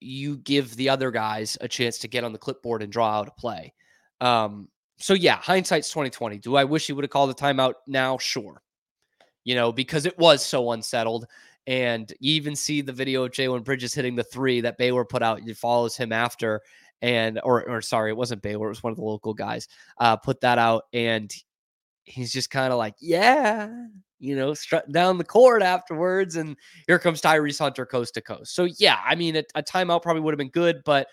you 0.00 0.36
give 0.38 0.76
the 0.76 0.88
other 0.88 1.10
guys 1.10 1.56
a 1.60 1.68
chance 1.68 1.98
to 1.98 2.08
get 2.08 2.24
on 2.24 2.32
the 2.32 2.38
clipboard 2.38 2.82
and 2.82 2.92
draw 2.92 3.18
out 3.18 3.28
a 3.28 3.40
play. 3.40 3.72
Um, 4.20 4.68
so 4.98 5.14
yeah, 5.14 5.36
hindsight's 5.36 5.88
2020. 5.90 6.38
Do 6.38 6.56
I 6.56 6.64
wish 6.64 6.86
he 6.86 6.92
would 6.92 7.04
have 7.04 7.10
called 7.10 7.30
a 7.30 7.34
timeout 7.34 7.74
now? 7.86 8.18
Sure. 8.18 8.62
You 9.44 9.54
know, 9.54 9.72
because 9.72 10.06
it 10.06 10.18
was 10.18 10.44
so 10.44 10.72
unsettled. 10.72 11.26
And 11.66 12.12
you 12.20 12.34
even 12.34 12.54
see 12.56 12.82
the 12.82 12.92
video 12.92 13.24
of 13.24 13.32
Jalen 13.32 13.64
Bridges 13.64 13.94
hitting 13.94 14.16
the 14.16 14.24
three 14.24 14.60
that 14.60 14.78
Baylor 14.78 15.04
put 15.04 15.22
out. 15.22 15.40
It 15.46 15.56
follows 15.56 15.96
him 15.96 16.12
after, 16.12 16.60
and 17.00 17.40
or 17.42 17.68
or 17.68 17.80
sorry, 17.80 18.10
it 18.10 18.16
wasn't 18.16 18.42
Baylor, 18.42 18.66
it 18.66 18.70
was 18.70 18.82
one 18.82 18.90
of 18.90 18.98
the 18.98 19.04
local 19.04 19.32
guys. 19.34 19.68
Uh, 19.98 20.16
put 20.16 20.40
that 20.42 20.58
out, 20.58 20.84
and 20.92 21.32
he's 22.04 22.32
just 22.32 22.50
kind 22.50 22.72
of 22.72 22.78
like, 22.78 22.94
yeah, 23.00 23.68
you 24.18 24.36
know, 24.36 24.54
strutting 24.54 24.92
down 24.92 25.18
the 25.18 25.24
court 25.24 25.62
afterwards. 25.62 26.36
And 26.36 26.56
here 26.86 26.98
comes 26.98 27.20
Tyrese 27.20 27.58
Hunter 27.58 27.86
coast 27.86 28.14
to 28.14 28.20
coast. 28.20 28.54
So, 28.54 28.64
yeah, 28.78 29.00
I 29.04 29.14
mean, 29.14 29.36
a, 29.36 29.44
a 29.54 29.62
timeout 29.62 30.02
probably 30.02 30.20
would 30.20 30.32
have 30.32 30.38
been 30.38 30.50
good, 30.50 30.82
but 30.84 31.08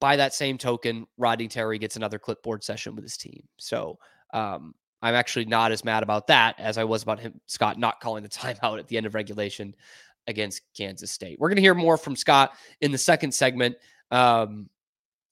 by 0.00 0.16
that 0.16 0.34
same 0.34 0.58
token, 0.58 1.06
Rodney 1.16 1.48
Terry 1.48 1.78
gets 1.78 1.96
another 1.96 2.18
clipboard 2.18 2.64
session 2.64 2.94
with 2.94 3.04
his 3.04 3.16
team. 3.16 3.44
So, 3.58 3.98
um, 4.32 4.74
I'm 5.04 5.14
actually 5.14 5.44
not 5.44 5.70
as 5.70 5.84
mad 5.84 6.02
about 6.02 6.28
that 6.28 6.58
as 6.58 6.78
I 6.78 6.84
was 6.84 7.02
about 7.02 7.20
him, 7.20 7.38
Scott, 7.46 7.78
not 7.78 8.00
calling 8.00 8.22
the 8.22 8.28
timeout 8.30 8.78
at 8.78 8.88
the 8.88 8.96
end 8.96 9.04
of 9.04 9.14
regulation 9.14 9.74
against 10.26 10.62
Kansas 10.74 11.10
State. 11.10 11.38
We're 11.38 11.50
going 11.50 11.56
to 11.56 11.62
hear 11.62 11.74
more 11.74 11.98
from 11.98 12.16
Scott 12.16 12.54
in 12.80 12.90
the 12.90 12.96
second 12.96 13.32
segment. 13.32 13.76
Um, 14.10 14.70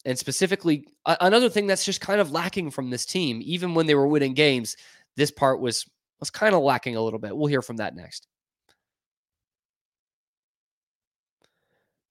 and 0.05 0.19
specifically, 0.19 0.87
another 1.07 1.49
thing 1.49 1.67
that's 1.67 1.87
just 1.87 2.03
kind 2.03 2.21
of 2.21 2.33
lacking 2.33 2.71
from 2.71 2.91
this 2.91 3.07
team, 3.07 3.41
even 3.43 3.75
when 3.75 3.87
they 3.87 3.95
were 3.95 4.07
winning 4.07 4.35
games, 4.35 4.77
this 5.17 5.31
part 5.31 5.59
was 5.59 5.87
was 6.21 6.29
kind 6.29 6.55
of 6.55 6.63
lacking 6.63 6.97
a 6.97 7.01
little 7.01 7.19
bit. 7.19 7.35
We'll 7.35 7.47
hear 7.47 7.63
from 7.63 7.79
that 7.79 7.97
next. 7.97 8.29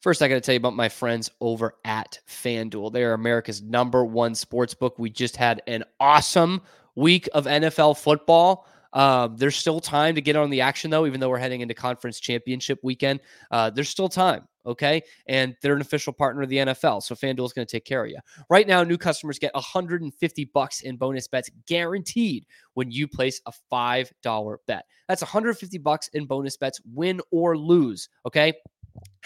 First, 0.02 0.24
I 0.24 0.28
got 0.28 0.36
to 0.36 0.42
tell 0.42 0.54
you 0.54 0.58
about 0.58 0.76
my 0.76 0.90
friends 0.90 1.30
over 1.40 1.76
at 1.86 2.20
FanDuel. 2.28 2.92
They 2.92 3.04
are 3.04 3.14
America's 3.14 3.62
number 3.62 4.04
one 4.04 4.34
sports 4.34 4.74
book. 4.74 4.98
We 4.98 5.12
just 5.12 5.38
had 5.38 5.62
an 5.68 5.84
awesome 6.00 6.62
week 6.96 7.30
of 7.34 7.46
NFL 7.46 7.98
football. 7.98 8.68
Um, 8.94 9.38
there's 9.38 9.56
still 9.56 9.80
time 9.80 10.16
to 10.16 10.22
get 10.22 10.36
on 10.36 10.50
the 10.50 10.62
action, 10.62 10.92
though, 10.92 11.06
even 11.06 11.20
though 11.20 11.30
we're 11.30 11.38
heading 11.38 11.62
into 11.62 11.74
conference 11.74 12.20
championship 12.20 12.80
weekend. 12.84 13.22
Uh, 13.50 13.70
there's 13.70 13.90
still 13.90 14.10
time. 14.10 14.48
Okay. 14.66 15.02
And 15.28 15.56
they're 15.62 15.74
an 15.74 15.82
official 15.82 16.14
partner 16.14 16.44
of 16.44 16.50
the 16.50 16.58
NFL. 16.58 17.02
So 17.02 17.16
FanDuel 17.16 17.46
is 17.46 17.54
going 17.54 17.66
to 17.66 17.72
take 17.72 17.86
care 17.86 18.04
of 18.04 18.12
you. 18.12 18.20
Right 18.50 18.68
now, 18.68 18.84
new 18.84 18.98
customers 18.98 19.40
get 19.40 19.54
150 19.56 20.46
bucks 20.54 20.82
in 20.82 20.98
bonus 20.98 21.28
bets 21.28 21.50
guaranteed 21.66 22.46
when 22.76 22.92
you 22.92 23.08
place 23.08 23.42
a 23.48 23.54
$5 23.72 24.58
bet. 24.68 24.86
That's 25.08 25.22
150 25.24 25.78
bucks 25.80 26.10
in 26.10 26.26
bonus 26.26 26.58
bets, 26.58 26.80
win 26.94 27.22
or 27.32 27.58
lose. 27.58 28.10
Okay. 28.26 28.54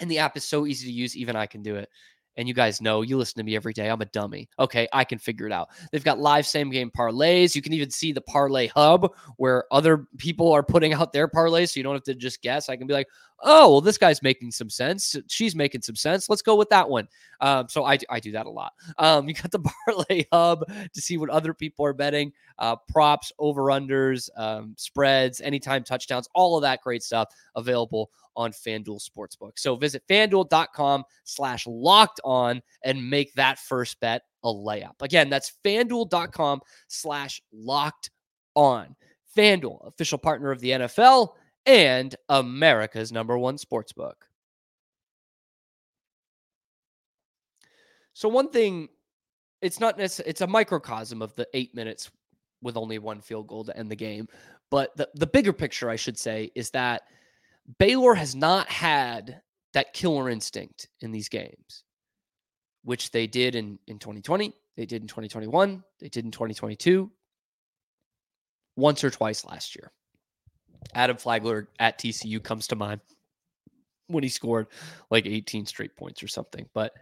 And 0.00 0.10
the 0.10 0.18
app 0.18 0.36
is 0.36 0.44
so 0.44 0.64
easy 0.64 0.86
to 0.86 0.92
use, 0.92 1.16
even 1.16 1.36
I 1.36 1.46
can 1.46 1.62
do 1.62 1.76
it 1.76 1.90
and 2.36 2.48
you 2.48 2.54
guys 2.54 2.80
know 2.80 3.02
you 3.02 3.16
listen 3.16 3.38
to 3.38 3.44
me 3.44 3.56
every 3.56 3.72
day. 3.72 3.88
I'm 3.88 4.00
a 4.00 4.06
dummy. 4.06 4.48
Okay, 4.58 4.88
I 4.92 5.04
can 5.04 5.18
figure 5.18 5.46
it 5.46 5.52
out. 5.52 5.68
They've 5.90 6.04
got 6.04 6.18
live 6.18 6.46
same 6.46 6.70
game 6.70 6.90
parlays. 6.90 7.54
You 7.54 7.62
can 7.62 7.72
even 7.72 7.90
see 7.90 8.12
the 8.12 8.20
parlay 8.20 8.68
hub 8.68 9.12
where 9.36 9.64
other 9.70 10.06
people 10.18 10.52
are 10.52 10.62
putting 10.62 10.92
out 10.92 11.12
their 11.12 11.28
parlays, 11.28 11.72
so 11.72 11.80
you 11.80 11.84
don't 11.84 11.94
have 11.94 12.04
to 12.04 12.14
just 12.14 12.42
guess. 12.42 12.68
I 12.68 12.76
can 12.76 12.86
be 12.86 12.94
like, 12.94 13.08
oh, 13.40 13.72
well, 13.72 13.80
this 13.80 13.98
guy's 13.98 14.22
making 14.22 14.50
some 14.52 14.70
sense. 14.70 15.16
She's 15.28 15.54
making 15.54 15.82
some 15.82 15.96
sense. 15.96 16.28
Let's 16.28 16.42
go 16.42 16.56
with 16.56 16.70
that 16.70 16.88
one. 16.88 17.08
Um, 17.40 17.68
so 17.68 17.84
I, 17.84 17.98
I 18.08 18.20
do 18.20 18.32
that 18.32 18.46
a 18.46 18.50
lot. 18.50 18.72
Um, 18.98 19.28
you 19.28 19.34
got 19.34 19.50
the 19.50 19.60
parlay 19.86 20.24
hub 20.32 20.66
to 20.66 21.00
see 21.00 21.18
what 21.18 21.30
other 21.30 21.52
people 21.52 21.84
are 21.84 21.92
betting, 21.92 22.32
uh, 22.58 22.76
props, 22.88 23.32
over 23.38 23.64
unders, 23.64 24.28
um, 24.36 24.74
spreads, 24.78 25.40
anytime 25.40 25.84
touchdowns, 25.84 26.28
all 26.34 26.56
of 26.56 26.62
that 26.62 26.80
great 26.82 27.02
stuff 27.02 27.28
available 27.54 28.10
on 28.36 28.52
FanDuel 28.52 29.00
Sportsbook. 29.02 29.52
So 29.56 29.76
visit 29.76 30.02
fanduel.com 30.08 31.04
slash 31.24 31.66
locked 31.66 32.20
on 32.24 32.62
and 32.84 33.10
make 33.10 33.32
that 33.34 33.58
first 33.58 33.98
bet 34.00 34.22
a 34.44 34.48
layup. 34.48 35.00
Again, 35.00 35.30
that's 35.30 35.52
fanduel.com 35.64 36.60
slash 36.88 37.42
locked 37.52 38.10
on. 38.54 38.94
FanDuel, 39.36 39.86
official 39.86 40.18
partner 40.18 40.50
of 40.50 40.60
the 40.60 40.70
NFL 40.70 41.30
and 41.66 42.14
America's 42.28 43.12
number 43.12 43.36
one 43.36 43.56
sportsbook. 43.56 44.14
So 48.14 48.28
one 48.28 48.48
thing, 48.48 48.88
it's 49.60 49.80
not 49.80 49.98
necessarily, 49.98 50.30
it's 50.30 50.40
a 50.40 50.46
microcosm 50.46 51.20
of 51.20 51.34
the 51.34 51.46
eight 51.52 51.74
minutes 51.74 52.10
with 52.62 52.76
only 52.76 52.98
one 52.98 53.20
field 53.20 53.48
goal 53.48 53.64
to 53.64 53.76
end 53.76 53.90
the 53.90 53.96
game. 53.96 54.28
But 54.70 54.96
the, 54.96 55.08
the 55.14 55.26
bigger 55.26 55.52
picture, 55.52 55.90
I 55.90 55.96
should 55.96 56.18
say, 56.18 56.50
is 56.54 56.70
that 56.70 57.02
Baylor 57.78 58.14
has 58.14 58.34
not 58.34 58.68
had 58.68 59.42
that 59.74 59.92
killer 59.92 60.30
instinct 60.30 60.88
in 61.00 61.12
these 61.12 61.28
games, 61.28 61.84
which 62.84 63.10
they 63.10 63.26
did 63.26 63.54
in, 63.54 63.78
in 63.86 63.98
2020, 63.98 64.54
they 64.76 64.86
did 64.86 65.02
in 65.02 65.08
2021, 65.08 65.82
they 66.00 66.08
did 66.08 66.24
in 66.24 66.30
2022, 66.30 67.10
once 68.76 69.04
or 69.04 69.10
twice 69.10 69.44
last 69.44 69.76
year. 69.76 69.92
Adam 70.94 71.16
Flagler 71.16 71.68
at 71.78 71.98
TCU 71.98 72.42
comes 72.42 72.66
to 72.68 72.76
mind 72.76 73.00
when 74.08 74.22
he 74.22 74.28
scored 74.28 74.68
like 75.10 75.26
18 75.26 75.66
straight 75.66 75.96
points 75.96 76.22
or 76.22 76.28
something. 76.28 76.68
But 76.74 76.92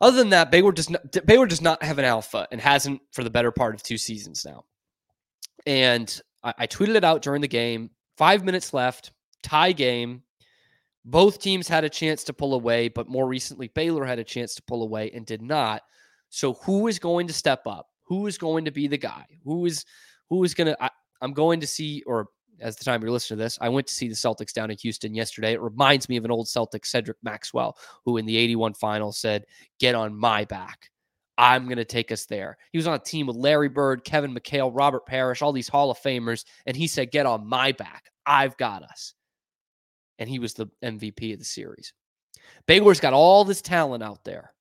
other 0.00 0.16
than 0.16 0.30
that, 0.30 0.50
Baylor 0.50 0.72
does 0.72 0.88
not 0.88 1.02
Baylor 1.26 1.46
does 1.46 1.60
not 1.60 1.82
have 1.82 1.98
an 1.98 2.04
alpha 2.04 2.48
and 2.50 2.60
hasn't 2.60 3.02
for 3.12 3.22
the 3.22 3.30
better 3.30 3.52
part 3.52 3.74
of 3.74 3.82
two 3.82 3.98
seasons 3.98 4.44
now. 4.44 4.64
And 5.66 6.20
I, 6.42 6.54
I 6.60 6.66
tweeted 6.66 6.94
it 6.94 7.04
out 7.04 7.22
during 7.22 7.42
the 7.42 7.48
game. 7.48 7.90
Five 8.16 8.44
minutes 8.44 8.72
left, 8.72 9.12
tie 9.42 9.72
game. 9.72 10.22
Both 11.04 11.40
teams 11.40 11.66
had 11.66 11.84
a 11.84 11.88
chance 11.88 12.24
to 12.24 12.34
pull 12.34 12.54
away, 12.54 12.88
but 12.88 13.08
more 13.08 13.26
recently, 13.26 13.68
Baylor 13.68 14.04
had 14.04 14.18
a 14.18 14.24
chance 14.24 14.54
to 14.54 14.62
pull 14.62 14.82
away 14.82 15.10
and 15.14 15.24
did 15.24 15.40
not. 15.40 15.82
So, 16.28 16.54
who 16.54 16.88
is 16.88 16.98
going 16.98 17.26
to 17.26 17.32
step 17.32 17.66
up? 17.66 17.88
Who 18.04 18.26
is 18.26 18.38
going 18.38 18.66
to 18.66 18.70
be 18.70 18.86
the 18.86 18.98
guy? 18.98 19.24
Who 19.44 19.66
is 19.66 19.84
who 20.28 20.44
is 20.44 20.54
going 20.54 20.68
to? 20.68 20.90
I'm 21.22 21.32
going 21.32 21.60
to 21.60 21.66
see, 21.66 22.02
or 22.06 22.28
as 22.60 22.76
the 22.76 22.84
time 22.84 23.02
you're 23.02 23.10
listening 23.10 23.38
to 23.38 23.44
this, 23.44 23.58
I 23.60 23.68
went 23.68 23.86
to 23.86 23.94
see 23.94 24.08
the 24.08 24.14
Celtics 24.14 24.52
down 24.52 24.70
in 24.70 24.78
Houston 24.78 25.14
yesterday. 25.14 25.52
It 25.52 25.60
reminds 25.60 26.08
me 26.08 26.16
of 26.16 26.24
an 26.24 26.30
old 26.30 26.48
Celtic, 26.48 26.86
Cedric 26.86 27.16
Maxwell, 27.22 27.76
who 28.04 28.16
in 28.16 28.26
the 28.26 28.36
81 28.36 28.74
final 28.74 29.12
said, 29.12 29.44
Get 29.78 29.94
on 29.94 30.14
my 30.14 30.44
back. 30.44 30.90
I'm 31.38 31.64
going 31.64 31.78
to 31.78 31.84
take 31.86 32.12
us 32.12 32.26
there. 32.26 32.58
He 32.70 32.78
was 32.78 32.86
on 32.86 32.94
a 32.94 32.98
team 32.98 33.26
with 33.26 33.36
Larry 33.36 33.70
Bird, 33.70 34.04
Kevin 34.04 34.34
McHale, 34.34 34.70
Robert 34.74 35.06
Parish, 35.06 35.40
all 35.40 35.52
these 35.52 35.68
Hall 35.68 35.90
of 35.90 35.98
Famers. 35.98 36.44
And 36.66 36.76
he 36.76 36.86
said, 36.86 37.10
Get 37.10 37.26
on 37.26 37.46
my 37.46 37.72
back. 37.72 38.10
I've 38.26 38.56
got 38.56 38.82
us. 38.82 39.14
And 40.18 40.28
he 40.28 40.38
was 40.38 40.54
the 40.54 40.68
MVP 40.84 41.32
of 41.32 41.38
the 41.38 41.44
series. 41.44 41.94
Baylor's 42.66 43.00
got 43.00 43.14
all 43.14 43.44
this 43.44 43.62
talent 43.62 44.02
out 44.02 44.22
there. 44.24 44.52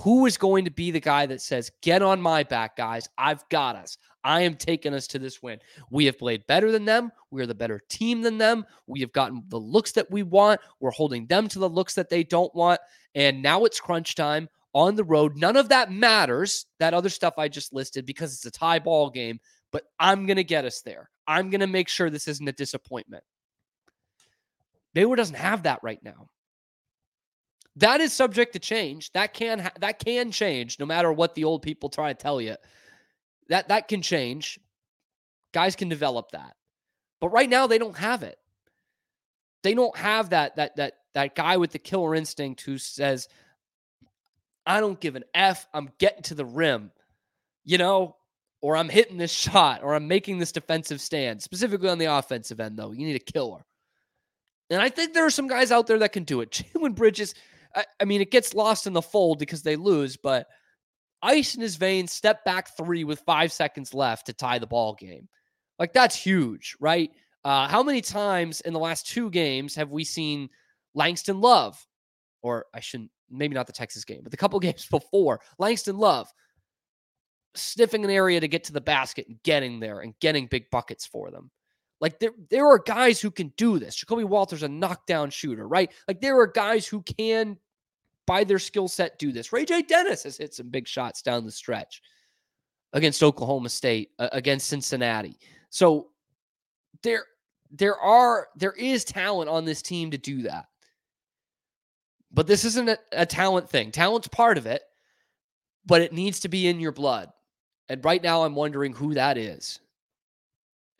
Who 0.00 0.24
is 0.24 0.38
going 0.38 0.64
to 0.64 0.70
be 0.70 0.90
the 0.90 1.00
guy 1.00 1.26
that 1.26 1.42
says, 1.42 1.70
Get 1.82 2.00
on 2.00 2.22
my 2.22 2.42
back, 2.42 2.76
guys? 2.76 3.08
I've 3.18 3.46
got 3.50 3.76
us. 3.76 3.98
I 4.24 4.42
am 4.42 4.54
taking 4.54 4.94
us 4.94 5.06
to 5.08 5.18
this 5.18 5.42
win. 5.42 5.58
We 5.90 6.06
have 6.06 6.18
played 6.18 6.46
better 6.46 6.72
than 6.72 6.86
them. 6.86 7.12
We 7.30 7.42
are 7.42 7.46
the 7.46 7.54
better 7.54 7.80
team 7.88 8.22
than 8.22 8.38
them. 8.38 8.64
We 8.86 9.00
have 9.00 9.12
gotten 9.12 9.42
the 9.48 9.58
looks 9.58 9.92
that 9.92 10.10
we 10.10 10.22
want. 10.22 10.60
We're 10.80 10.90
holding 10.90 11.26
them 11.26 11.48
to 11.48 11.58
the 11.58 11.68
looks 11.68 11.94
that 11.94 12.08
they 12.08 12.24
don't 12.24 12.54
want. 12.54 12.80
And 13.14 13.42
now 13.42 13.64
it's 13.64 13.80
crunch 13.80 14.14
time 14.14 14.48
on 14.72 14.94
the 14.94 15.04
road. 15.04 15.36
None 15.36 15.56
of 15.56 15.68
that 15.68 15.92
matters, 15.92 16.66
that 16.78 16.94
other 16.94 17.08
stuff 17.08 17.34
I 17.36 17.48
just 17.48 17.72
listed, 17.72 18.06
because 18.06 18.34
it's 18.34 18.46
a 18.46 18.50
tie 18.50 18.78
ball 18.78 19.10
game. 19.10 19.38
But 19.70 19.84
I'm 19.98 20.26
going 20.26 20.36
to 20.36 20.44
get 20.44 20.64
us 20.64 20.80
there. 20.80 21.10
I'm 21.26 21.50
going 21.50 21.60
to 21.60 21.66
make 21.66 21.88
sure 21.88 22.08
this 22.08 22.28
isn't 22.28 22.48
a 22.48 22.52
disappointment. 22.52 23.24
Baylor 24.94 25.16
doesn't 25.16 25.36
have 25.36 25.64
that 25.64 25.80
right 25.82 26.02
now. 26.02 26.28
That 27.80 28.02
is 28.02 28.12
subject 28.12 28.52
to 28.52 28.58
change. 28.58 29.10
That 29.12 29.32
can 29.32 29.58
ha- 29.58 29.72
that 29.80 29.98
can 29.98 30.30
change 30.32 30.78
no 30.78 30.84
matter 30.84 31.10
what 31.10 31.34
the 31.34 31.44
old 31.44 31.62
people 31.62 31.88
try 31.88 32.12
to 32.12 32.18
tell 32.18 32.40
you. 32.40 32.56
That 33.48 33.68
that 33.68 33.88
can 33.88 34.02
change. 34.02 34.60
Guys 35.52 35.76
can 35.76 35.88
develop 35.88 36.32
that. 36.32 36.56
But 37.20 37.30
right 37.30 37.48
now 37.48 37.66
they 37.66 37.78
don't 37.78 37.96
have 37.96 38.22
it. 38.22 38.38
They 39.62 39.74
don't 39.74 39.96
have 39.96 40.30
that 40.30 40.56
that 40.56 40.76
that 40.76 40.92
that 41.14 41.34
guy 41.34 41.56
with 41.56 41.72
the 41.72 41.78
killer 41.78 42.14
instinct 42.14 42.60
who 42.60 42.76
says 42.76 43.28
I 44.66 44.80
don't 44.80 45.00
give 45.00 45.16
an 45.16 45.24
F. 45.32 45.66
I'm 45.72 45.90
getting 45.98 46.22
to 46.24 46.34
the 46.34 46.44
rim. 46.44 46.92
You 47.64 47.78
know, 47.78 48.16
or 48.60 48.76
I'm 48.76 48.90
hitting 48.90 49.16
this 49.16 49.32
shot 49.32 49.82
or 49.82 49.94
I'm 49.94 50.06
making 50.06 50.38
this 50.38 50.52
defensive 50.52 51.00
stand. 51.00 51.42
Specifically 51.42 51.88
on 51.88 51.98
the 51.98 52.06
offensive 52.06 52.60
end 52.60 52.78
though. 52.78 52.92
You 52.92 53.06
need 53.06 53.16
a 53.16 53.32
killer. 53.32 53.64
And 54.68 54.82
I 54.82 54.90
think 54.90 55.14
there 55.14 55.24
are 55.24 55.30
some 55.30 55.48
guys 55.48 55.72
out 55.72 55.86
there 55.86 55.98
that 56.00 56.12
can 56.12 56.24
do 56.24 56.42
it. 56.42 56.50
Jalen 56.74 56.94
Bridges 56.94 57.34
I, 57.74 57.84
I 58.00 58.04
mean, 58.04 58.20
it 58.20 58.30
gets 58.30 58.54
lost 58.54 58.86
in 58.86 58.92
the 58.92 59.02
fold 59.02 59.38
because 59.38 59.62
they 59.62 59.76
lose, 59.76 60.16
but 60.16 60.46
ice 61.22 61.54
in 61.54 61.60
his 61.60 61.76
veins, 61.76 62.12
step 62.12 62.44
back 62.44 62.76
three 62.76 63.04
with 63.04 63.20
five 63.20 63.52
seconds 63.52 63.94
left 63.94 64.26
to 64.26 64.32
tie 64.32 64.58
the 64.58 64.66
ball 64.66 64.94
game. 64.94 65.28
Like 65.78 65.92
that's 65.92 66.16
huge, 66.16 66.76
right? 66.80 67.10
Uh, 67.44 67.68
how 67.68 67.82
many 67.82 68.00
times 68.00 68.60
in 68.60 68.72
the 68.72 68.78
last 68.78 69.06
two 69.06 69.30
games 69.30 69.74
have 69.74 69.90
we 69.90 70.04
seen 70.04 70.48
Langston 70.94 71.40
Love, 71.40 71.78
or 72.42 72.66
I 72.74 72.80
shouldn't, 72.80 73.10
maybe 73.30 73.54
not 73.54 73.66
the 73.66 73.72
Texas 73.72 74.04
game, 74.04 74.20
but 74.22 74.30
the 74.30 74.36
couple 74.36 74.58
games 74.60 74.86
before, 74.86 75.40
Langston 75.58 75.96
Love 75.96 76.28
sniffing 77.54 78.04
an 78.04 78.10
area 78.10 78.40
to 78.40 78.48
get 78.48 78.64
to 78.64 78.72
the 78.72 78.80
basket 78.80 79.26
and 79.28 79.42
getting 79.42 79.80
there 79.80 80.00
and 80.00 80.14
getting 80.20 80.46
big 80.46 80.70
buckets 80.70 81.06
for 81.06 81.30
them. 81.30 81.50
Like 82.00 82.18
there, 82.18 82.32
there 82.48 82.66
are 82.66 82.78
guys 82.78 83.20
who 83.20 83.30
can 83.30 83.52
do 83.56 83.78
this. 83.78 84.02
Ja'Kobe 84.02 84.24
Walter's 84.24 84.62
a 84.62 84.68
knockdown 84.68 85.30
shooter, 85.30 85.68
right? 85.68 85.92
Like 86.08 86.20
there 86.20 86.38
are 86.40 86.46
guys 86.46 86.86
who 86.86 87.02
can, 87.02 87.58
by 88.26 88.44
their 88.44 88.58
skill 88.58 88.88
set, 88.88 89.18
do 89.18 89.32
this. 89.32 89.48
RayJ 89.48 89.86
Dennis 89.86 90.22
has 90.22 90.38
hit 90.38 90.54
some 90.54 90.70
big 90.70 90.88
shots 90.88 91.20
down 91.20 91.44
the 91.44 91.52
stretch 91.52 92.02
against 92.92 93.22
Oklahoma 93.22 93.68
State, 93.68 94.10
uh, 94.18 94.30
against 94.32 94.68
Cincinnati. 94.68 95.38
So 95.68 96.08
there, 97.02 97.24
there 97.70 97.98
are, 97.98 98.48
there 98.56 98.72
is 98.72 99.04
talent 99.04 99.50
on 99.50 99.64
this 99.64 99.82
team 99.82 100.10
to 100.10 100.18
do 100.18 100.42
that. 100.42 100.66
But 102.32 102.46
this 102.46 102.64
isn't 102.64 102.88
a, 102.88 102.98
a 103.12 103.26
talent 103.26 103.68
thing. 103.68 103.90
Talent's 103.90 104.28
part 104.28 104.56
of 104.56 104.66
it, 104.66 104.82
but 105.84 106.00
it 106.00 106.12
needs 106.12 106.40
to 106.40 106.48
be 106.48 106.66
in 106.66 106.80
your 106.80 106.92
blood. 106.92 107.28
And 107.88 108.04
right 108.04 108.22
now, 108.22 108.44
I'm 108.44 108.54
wondering 108.54 108.92
who 108.92 109.14
that 109.14 109.36
is. 109.36 109.80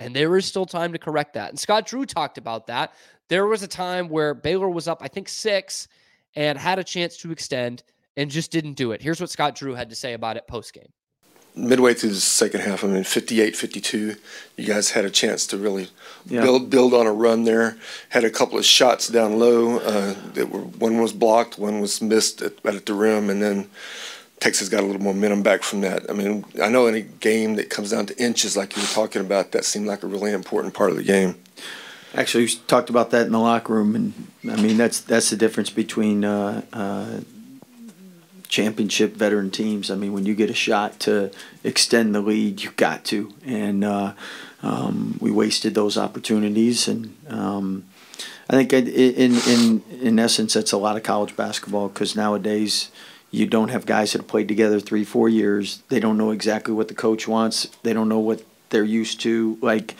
And 0.00 0.16
there 0.16 0.36
is 0.36 0.46
still 0.46 0.66
time 0.66 0.92
to 0.92 0.98
correct 0.98 1.34
that. 1.34 1.50
And 1.50 1.58
Scott 1.60 1.86
Drew 1.86 2.06
talked 2.06 2.38
about 2.38 2.66
that. 2.68 2.94
There 3.28 3.46
was 3.46 3.62
a 3.62 3.68
time 3.68 4.08
where 4.08 4.34
Baylor 4.34 4.68
was 4.68 4.88
up, 4.88 5.02
I 5.02 5.08
think, 5.08 5.28
six 5.28 5.86
and 6.34 6.58
had 6.58 6.78
a 6.78 6.84
chance 6.84 7.16
to 7.18 7.30
extend 7.30 7.82
and 8.16 8.30
just 8.30 8.50
didn't 8.50 8.74
do 8.74 8.92
it. 8.92 9.02
Here's 9.02 9.20
what 9.20 9.30
Scott 9.30 9.54
Drew 9.54 9.74
had 9.74 9.90
to 9.90 9.96
say 9.96 10.14
about 10.14 10.36
it 10.36 10.46
post 10.48 10.72
game. 10.72 10.88
Midway 11.54 11.94
through 11.94 12.10
the 12.10 12.16
second 12.16 12.60
half, 12.60 12.84
I 12.84 12.86
mean, 12.86 13.02
58 13.02 13.56
52, 13.56 14.16
you 14.56 14.66
guys 14.66 14.92
had 14.92 15.04
a 15.04 15.10
chance 15.10 15.46
to 15.48 15.58
really 15.58 15.88
yeah. 16.26 16.42
build 16.42 16.70
build 16.70 16.94
on 16.94 17.06
a 17.06 17.12
run 17.12 17.42
there. 17.44 17.76
Had 18.10 18.24
a 18.24 18.30
couple 18.30 18.56
of 18.56 18.64
shots 18.64 19.08
down 19.08 19.38
low 19.38 19.78
uh, 19.80 20.14
that 20.34 20.48
were 20.48 20.60
one 20.60 21.00
was 21.00 21.12
blocked, 21.12 21.58
one 21.58 21.80
was 21.80 22.00
missed 22.00 22.40
at, 22.40 22.64
at 22.64 22.86
the 22.86 22.94
rim, 22.94 23.28
and 23.28 23.42
then 23.42 23.68
Texas 24.40 24.70
got 24.70 24.82
a 24.82 24.86
little 24.86 25.02
momentum 25.02 25.42
back 25.42 25.62
from 25.62 25.82
that. 25.82 26.08
I 26.08 26.14
mean, 26.14 26.46
I 26.62 26.70
know 26.70 26.86
in 26.86 26.94
a 26.94 27.02
game 27.02 27.56
that 27.56 27.68
comes 27.68 27.90
down 27.90 28.06
to 28.06 28.18
inches, 28.22 28.56
like 28.56 28.74
you 28.74 28.82
were 28.82 28.88
talking 28.88 29.20
about, 29.20 29.52
that 29.52 29.66
seemed 29.66 29.86
like 29.86 30.02
a 30.02 30.06
really 30.06 30.32
important 30.32 30.72
part 30.72 30.90
of 30.90 30.96
the 30.96 31.04
game. 31.04 31.36
Actually, 32.14 32.44
we 32.44 32.50
talked 32.66 32.88
about 32.88 33.10
that 33.10 33.26
in 33.26 33.32
the 33.32 33.38
locker 33.38 33.74
room, 33.74 33.94
and 33.94 34.12
I 34.50 34.60
mean 34.60 34.76
that's 34.76 35.00
that's 35.00 35.30
the 35.30 35.36
difference 35.36 35.70
between 35.70 36.24
uh, 36.24 36.62
uh, 36.72 37.20
championship 38.48 39.14
veteran 39.14 39.50
teams. 39.50 39.90
I 39.92 39.94
mean, 39.94 40.12
when 40.12 40.26
you 40.26 40.34
get 40.34 40.50
a 40.50 40.54
shot 40.54 40.98
to 41.00 41.30
extend 41.62 42.14
the 42.14 42.20
lead, 42.20 42.62
you 42.62 42.70
got 42.72 43.04
to, 43.06 43.32
and 43.44 43.84
uh, 43.84 44.14
um, 44.62 45.18
we 45.20 45.30
wasted 45.30 45.74
those 45.74 45.96
opportunities, 45.96 46.88
and 46.88 47.14
um, 47.28 47.84
I 48.48 48.54
think 48.54 48.72
in 48.72 48.88
in 48.88 49.82
in 50.00 50.18
essence, 50.18 50.54
that's 50.54 50.72
a 50.72 50.78
lot 50.78 50.96
of 50.96 51.04
college 51.04 51.36
basketball 51.36 51.88
because 51.90 52.16
nowadays 52.16 52.90
you 53.30 53.46
don't 53.46 53.68
have 53.68 53.86
guys 53.86 54.12
that 54.12 54.22
have 54.22 54.28
played 54.28 54.48
together 54.48 54.80
three, 54.80 55.04
four 55.04 55.28
years. 55.28 55.82
They 55.88 56.00
don't 56.00 56.18
know 56.18 56.30
exactly 56.30 56.74
what 56.74 56.88
the 56.88 56.94
coach 56.94 57.28
wants. 57.28 57.66
They 57.82 57.92
don't 57.92 58.08
know 58.08 58.18
what 58.18 58.44
they're 58.70 58.84
used 58.84 59.20
to. 59.20 59.56
Like, 59.60 59.94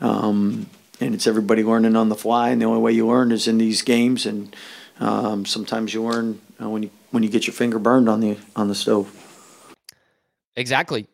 um, 0.00 0.66
and 1.00 1.14
it's 1.14 1.26
everybody 1.26 1.62
learning 1.62 1.96
on 1.96 2.08
the 2.08 2.16
fly. 2.16 2.50
And 2.50 2.60
the 2.60 2.66
only 2.66 2.80
way 2.80 2.92
you 2.92 3.06
learn 3.06 3.30
is 3.30 3.46
in 3.46 3.58
these 3.58 3.82
games. 3.82 4.26
And 4.26 4.54
um, 4.98 5.46
sometimes 5.46 5.94
you 5.94 6.02
learn 6.02 6.40
uh, 6.60 6.68
when 6.68 6.82
you 6.84 6.90
when 7.10 7.22
you 7.22 7.28
get 7.28 7.46
your 7.46 7.54
finger 7.54 7.78
burned 7.78 8.08
on 8.08 8.20
the 8.20 8.38
on 8.56 8.68
the 8.68 8.74
stove. 8.74 9.10
Exactly. 10.56 11.06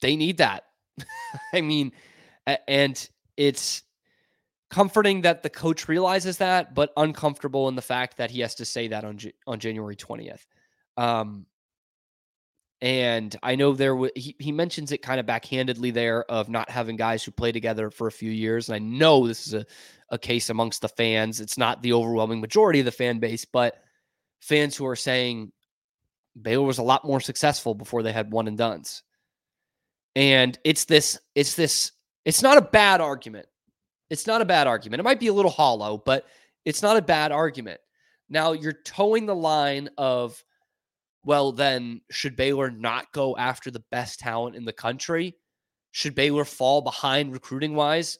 They 0.00 0.16
need 0.16 0.38
that. 0.38 0.64
I 1.54 1.60
mean, 1.60 1.92
and 2.66 3.08
it's 3.36 3.82
comforting 4.70 5.22
that 5.22 5.42
the 5.42 5.50
coach 5.50 5.88
realizes 5.88 6.38
that, 6.38 6.74
but 6.74 6.92
uncomfortable 6.96 7.68
in 7.68 7.74
the 7.74 7.82
fact 7.82 8.16
that 8.16 8.30
he 8.30 8.40
has 8.40 8.54
to 8.56 8.64
say 8.64 8.88
that 8.88 9.04
on 9.04 9.18
on 9.46 9.58
January 9.58 9.96
20th. 9.96 10.46
Um, 10.96 11.46
and 12.82 13.36
I 13.42 13.56
know 13.56 13.74
there 13.74 13.92
w- 13.92 14.12
he, 14.16 14.36
he 14.38 14.52
mentions 14.52 14.90
it 14.90 15.02
kind 15.02 15.20
of 15.20 15.26
backhandedly 15.26 15.92
there 15.92 16.24
of 16.30 16.48
not 16.48 16.70
having 16.70 16.96
guys 16.96 17.22
who 17.22 17.30
play 17.30 17.52
together 17.52 17.90
for 17.90 18.06
a 18.06 18.12
few 18.12 18.30
years. 18.30 18.68
And 18.68 18.76
I 18.76 18.78
know 18.78 19.26
this 19.26 19.46
is 19.46 19.54
a, 19.54 19.66
a 20.08 20.18
case 20.18 20.48
amongst 20.48 20.80
the 20.80 20.88
fans. 20.88 21.40
It's 21.40 21.58
not 21.58 21.82
the 21.82 21.92
overwhelming 21.92 22.40
majority 22.40 22.78
of 22.78 22.86
the 22.86 22.92
fan 22.92 23.18
base, 23.18 23.44
but 23.44 23.82
fans 24.40 24.76
who 24.76 24.86
are 24.86 24.96
saying 24.96 25.52
Baylor 26.40 26.64
was 26.64 26.78
a 26.78 26.82
lot 26.82 27.04
more 27.04 27.20
successful 27.20 27.74
before 27.74 28.02
they 28.02 28.12
had 28.12 28.32
one 28.32 28.48
and 28.48 28.56
dones. 28.56 29.02
And 30.16 30.58
it's 30.64 30.86
this, 30.86 31.18
it's 31.34 31.54
this, 31.54 31.92
it's 32.24 32.42
not 32.42 32.56
a 32.56 32.62
bad 32.62 33.02
argument. 33.02 33.46
It's 34.10 34.26
not 34.26 34.42
a 34.42 34.44
bad 34.44 34.66
argument. 34.66 35.00
It 35.00 35.04
might 35.04 35.20
be 35.20 35.28
a 35.28 35.32
little 35.32 35.50
hollow, 35.50 36.02
but 36.04 36.26
it's 36.64 36.82
not 36.82 36.96
a 36.96 37.02
bad 37.02 37.32
argument. 37.32 37.80
Now 38.28 38.52
you're 38.52 38.72
toeing 38.72 39.26
the 39.26 39.34
line 39.34 39.88
of, 39.96 40.42
well, 41.24 41.52
then 41.52 42.00
should 42.10 42.36
Baylor 42.36 42.70
not 42.70 43.12
go 43.12 43.36
after 43.36 43.70
the 43.70 43.84
best 43.90 44.18
talent 44.18 44.56
in 44.56 44.64
the 44.64 44.72
country? 44.72 45.36
Should 45.92 46.14
Baylor 46.14 46.44
fall 46.44 46.82
behind 46.82 47.32
recruiting 47.32 47.74
wise 47.74 48.18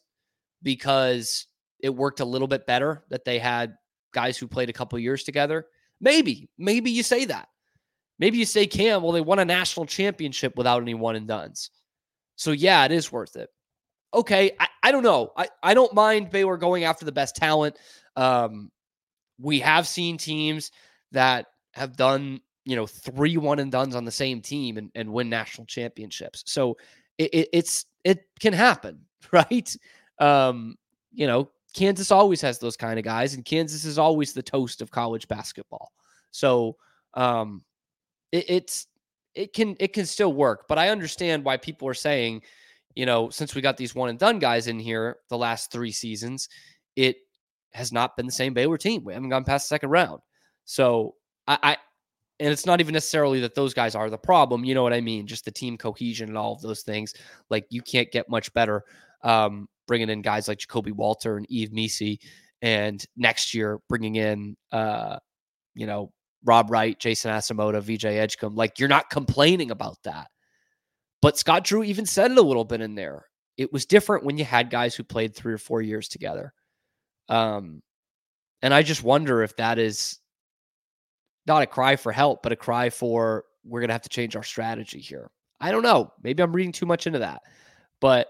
because 0.63 1.47
it 1.81 1.91
worked 1.91 2.21
a 2.21 2.25
little 2.25 2.49
bit 2.49 2.67
better 2.67 3.05
that 3.11 3.25
they 3.25 3.39
had 3.39 3.75
guys 4.13 4.39
who 4.39 4.47
played 4.47 4.71
a 4.71 4.75
couple 4.75 4.99
years 4.99 5.25
together? 5.25 5.67
Maybe, 6.01 6.49
maybe 6.57 6.91
you 6.91 7.03
say 7.03 7.25
that. 7.27 7.49
Maybe 8.19 8.39
you 8.39 8.45
say, 8.45 8.67
Cam, 8.67 9.03
well, 9.03 9.13
they 9.13 9.21
won 9.21 9.39
a 9.39 9.45
national 9.45 9.87
championship 9.87 10.57
without 10.57 10.83
any 10.83 10.95
one 10.95 11.17
and 11.17 11.27
dones. 11.27 11.71
So, 12.37 12.53
yeah, 12.53 12.85
it 12.85 12.93
is 12.93 13.11
worth 13.11 13.37
it 13.37 13.49
okay, 14.13 14.53
I, 14.59 14.69
I 14.83 14.93
don't 14.93 15.03
know. 15.03 15.33
I, 15.37 15.49
I 15.63 15.75
don't 15.75 15.95
mind 15.95 16.31
Baylor 16.31 16.57
going 16.57 16.85
after 16.85 17.05
the 17.05 17.13
best 17.13 17.37
talent. 17.37 17.77
Um, 18.17 18.71
we 19.39 19.61
have 19.61 19.87
seen 19.87 20.19
teams 20.19 20.71
that 21.13 21.47
have 21.73 21.97
done, 21.97 22.41
you 22.65 22.77
know, 22.77 22.87
three 22.87 23.37
one 23.37 23.59
and 23.59 23.73
dones 23.73 23.95
on 23.95 24.05
the 24.05 24.11
same 24.11 24.41
team 24.41 24.77
and, 24.77 24.91
and 24.95 25.13
win 25.13 25.29
national 25.29 25.67
championships. 25.67 26.43
So 26.47 26.77
it, 27.19 27.31
it, 27.33 27.49
it's 27.53 27.87
it 28.05 28.25
can 28.41 28.53
happen, 28.53 29.01
right? 29.33 29.77
Um, 30.19 30.77
you 31.13 31.27
know, 31.27 31.51
Kansas 31.75 32.11
always 32.11 32.41
has 32.41 32.59
those 32.59 32.77
kind 32.77 32.99
of 32.99 33.05
guys, 33.05 33.35
and 33.35 33.45
Kansas 33.45 33.85
is 33.85 33.99
always 33.99 34.33
the 34.33 34.43
toast 34.43 34.83
of 34.83 34.91
college 34.91 35.29
basketball. 35.29 35.93
So 36.31 36.77
um, 37.15 37.65
it, 38.33 38.45
it's 38.49 38.87
it 39.35 39.53
can 39.53 39.77
it 39.79 39.93
can 39.93 40.07
still 40.07 40.33
work, 40.33 40.67
but 40.69 40.79
I 40.79 40.89
understand 40.89 41.45
why 41.45 41.57
people 41.57 41.89
are 41.89 41.95
saying 41.95 42.43
you 42.95 43.07
know, 43.07 43.31
since 43.31 43.55
we 43.55 43.63
got 43.63 43.77
these 43.77 43.95
one 43.95 44.11
and 44.11 44.19
done 44.19 44.39
guys 44.39 44.67
in 44.67 44.79
here 44.79 45.17
the 45.29 45.39
last 45.39 45.71
three 45.71 45.93
seasons, 45.93 46.49
it 46.97 47.17
has 47.73 47.93
not 47.93 48.17
been 48.17 48.27
the 48.27 48.33
same 48.33 48.55
Baylor 48.55 48.79
team. 48.79 49.05
We 49.05 49.15
haven't 49.15 49.29
gone 49.29 49.45
past 49.45 49.69
the 49.69 49.75
second 49.75 49.91
round. 49.91 50.21
So 50.65 51.15
I, 51.47 51.59
I 51.63 51.77
and 52.41 52.49
it's 52.51 52.67
not 52.67 52.81
even 52.81 52.95
necessarily 52.95 53.41
that 53.41 53.55
those 53.55 53.75
guys 53.75 53.95
are 53.95 54.09
the 54.09 54.19
problem. 54.19 54.65
You 54.65 54.75
know 54.75 54.83
what 54.83 54.95
I 54.95 55.01
mean? 55.01 55.27
Just 55.27 55.45
the 55.45 55.51
team 55.51 55.77
cohesion 55.77 56.29
and 56.29 56.39
all 56.39 56.55
of 56.55 56.63
those 56.63 56.83
things. 56.83 57.15
Like 57.51 57.67
you 57.69 57.83
can't 57.83 58.11
get 58.11 58.31
much 58.31 58.53
better 58.55 58.83
um, 59.23 59.69
bringing 59.87 60.09
in 60.09 60.23
guys 60.23 60.49
like 60.49 60.59
Ja'Kobe 60.59 60.93
Walter 60.93 61.37
and 61.37 61.47
Yves 61.51 61.71
Missi, 61.73 62.21
and 62.63 63.05
next 63.17 63.55
year 63.55 63.79
bringing 63.89 64.17
in, 64.17 64.57
uh, 64.73 65.19
you 65.75 65.87
know, 65.87 66.13
Rob 66.45 66.71
Wright, 66.71 66.99
Jason 66.99 67.31
Asemota, 67.31 67.83
VJ 67.83 68.07
Edgecombe. 68.07 68.55
Like 68.55 68.79
you're 68.79 68.89
not 68.89 69.11
complaining 69.11 69.71
about 69.71 69.99
that. 70.05 70.29
But 71.23 71.39
Scott 71.39 71.65
Drew 71.65 71.83
even 71.83 72.07
said 72.07 72.31
it 72.31 72.39
a 72.39 72.43
little 72.43 72.65
bit 72.65 72.81
in 72.81 72.95
there. 72.95 73.27
It 73.57 73.73
was 73.73 73.85
different 73.85 74.25
when 74.25 74.39
you 74.39 74.45
had 74.45 74.71
guys 74.71 74.95
who 74.95 75.05
played 75.05 75.35
three 75.35 75.53
or 75.53 75.59
four 75.59 75.83
years 75.83 76.09
together. 76.09 76.55
Um, 77.29 77.83
and 78.63 78.73
I 78.73 78.83
just 78.83 79.03
wonder 79.03 79.43
if 79.43 79.57
that 79.57 79.79
is 79.79 80.19
not 81.47 81.63
a 81.63 81.67
cry 81.67 81.97
for 81.97 82.13
help, 82.13 82.43
but 82.43 82.53
a 82.53 82.57
cry 82.57 82.91
for 82.91 83.45
we're 83.65 83.81
going 83.81 83.89
to 83.89 83.95
have 83.95 84.03
to 84.03 84.09
change 84.09 84.37
our 84.37 84.43
strategy 84.43 85.01
here. 85.01 85.31
I 85.61 85.71
don't 85.71 85.83
know. 85.83 86.13
Maybe 86.23 86.43
I'm 86.43 86.55
reading 86.55 86.73
too 86.73 86.87
much 86.87 87.07
into 87.07 87.19
that. 87.19 87.43
But 88.01 88.29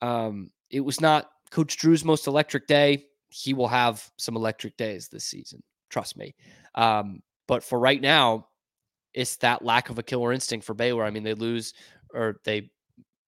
um, 0.00 0.50
it 0.70 0.80
was 0.80 1.00
not 1.00 1.28
Coach 1.50 1.76
Drew's 1.76 2.04
most 2.04 2.26
electric 2.26 2.66
day. 2.66 3.06
He 3.28 3.54
will 3.54 3.68
have 3.68 4.08
some 4.16 4.36
electric 4.36 4.76
days 4.76 5.08
this 5.08 5.24
season. 5.24 5.62
Trust 5.88 6.16
me. 6.16 6.34
Um, 6.76 7.22
but 7.48 7.64
for 7.64 7.78
right 7.78 8.00
now, 8.00 8.46
it's 9.12 9.36
that 9.36 9.64
lack 9.64 9.90
of 9.90 9.98
a 9.98 10.04
killer 10.04 10.32
instinct 10.32 10.64
for 10.64 10.74
Baylor. 10.74 11.04
I 11.04 11.10
mean, 11.10 11.24
they 11.24 11.34
lose 11.34 11.74
or 12.14 12.40
they 12.44 12.70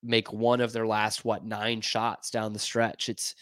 make 0.02 0.32
one 0.32 0.60
of 0.60 0.72
their 0.72 0.86
last 0.86 1.24
what 1.24 1.44
nine 1.44 1.80
shots 1.80 2.30
down 2.30 2.52
the 2.52 2.58
stretch. 2.58 3.08
It's 3.08 3.34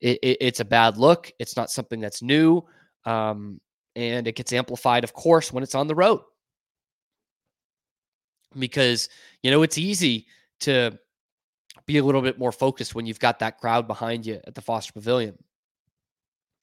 it, 0.00 0.18
it, 0.22 0.38
it's 0.40 0.60
a 0.60 0.64
bad 0.64 0.96
look. 0.96 1.32
It's 1.38 1.56
not 1.56 1.70
something 1.70 2.00
that's 2.00 2.22
new, 2.22 2.64
um, 3.04 3.60
and 3.96 4.26
it 4.26 4.36
gets 4.36 4.52
amplified, 4.52 5.04
of 5.04 5.12
course, 5.12 5.52
when 5.52 5.62
it's 5.62 5.74
on 5.74 5.86
the 5.86 5.94
road. 5.94 6.20
Because 8.58 9.08
you 9.42 9.50
know 9.50 9.62
it's 9.62 9.78
easy 9.78 10.26
to 10.60 10.98
be 11.86 11.98
a 11.98 12.04
little 12.04 12.22
bit 12.22 12.38
more 12.38 12.52
focused 12.52 12.94
when 12.94 13.06
you've 13.06 13.20
got 13.20 13.38
that 13.38 13.58
crowd 13.58 13.86
behind 13.86 14.26
you 14.26 14.40
at 14.46 14.54
the 14.54 14.60
Foster 14.60 14.92
Pavilion 14.92 15.36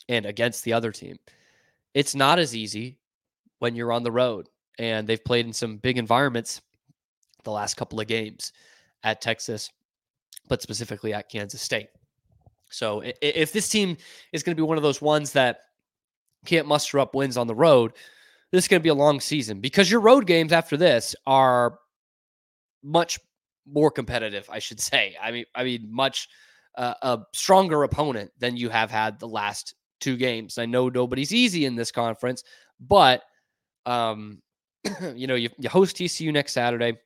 and 0.07 0.25
against 0.25 0.63
the 0.63 0.73
other 0.73 0.91
team. 0.91 1.17
It's 1.93 2.15
not 2.15 2.39
as 2.39 2.55
easy 2.55 2.99
when 3.59 3.75
you're 3.75 3.91
on 3.91 4.03
the 4.03 4.11
road 4.11 4.49
and 4.77 5.07
they've 5.07 5.23
played 5.23 5.45
in 5.45 5.53
some 5.53 5.77
big 5.77 5.97
environments 5.97 6.61
the 7.45 7.51
last 7.51 7.77
couple 7.77 7.99
of 7.99 8.07
games 8.07 8.51
at 9.03 9.21
Texas, 9.21 9.69
but 10.49 10.61
specifically 10.61 11.13
at 11.13 11.29
Kansas 11.29 11.61
State. 11.61 11.87
So 12.69 13.01
if 13.21 13.53
this 13.53 13.69
team 13.69 13.95
is 14.33 14.43
going 14.43 14.55
to 14.55 14.61
be 14.61 14.67
one 14.67 14.77
of 14.77 14.83
those 14.83 15.01
ones 15.01 15.31
that 15.33 15.59
can't 16.45 16.67
muster 16.67 16.99
up 16.99 17.15
wins 17.15 17.37
on 17.37 17.47
the 17.47 17.55
road, 17.55 17.93
this 18.51 18.65
is 18.65 18.67
going 18.67 18.79
to 18.79 18.83
be 18.83 18.89
a 18.89 18.95
long 18.95 19.19
season 19.19 19.59
because 19.59 19.89
your 19.89 20.01
road 20.01 20.25
games 20.27 20.51
after 20.51 20.75
this 20.75 21.15
are 21.25 21.79
much 22.83 23.19
more 23.65 23.91
competitive, 23.91 24.49
I 24.49 24.59
should 24.59 24.79
say. 24.91 25.15
I 25.21 25.31
mean, 25.31 25.45
I 25.55 25.63
mean, 25.63 25.87
much 25.89 26.27
uh, 26.77 26.93
a 27.01 27.19
stronger 27.33 27.83
opponent 27.83 28.31
than 28.39 28.57
you 28.57 28.69
have 28.69 28.91
had 28.91 29.19
the 29.19 29.27
last 29.27 29.75
two 30.01 30.17
games. 30.17 30.57
I 30.57 30.65
know 30.65 30.89
nobody's 30.89 31.33
easy 31.33 31.65
in 31.65 31.75
this 31.75 31.91
conference, 31.91 32.43
but 32.79 33.23
um, 33.85 34.41
you 35.15 35.27
know, 35.27 35.35
you, 35.35 35.49
you 35.57 35.69
host 35.69 35.97
TCU 35.97 36.31
next 36.33 36.53
Saturday. 36.53 36.97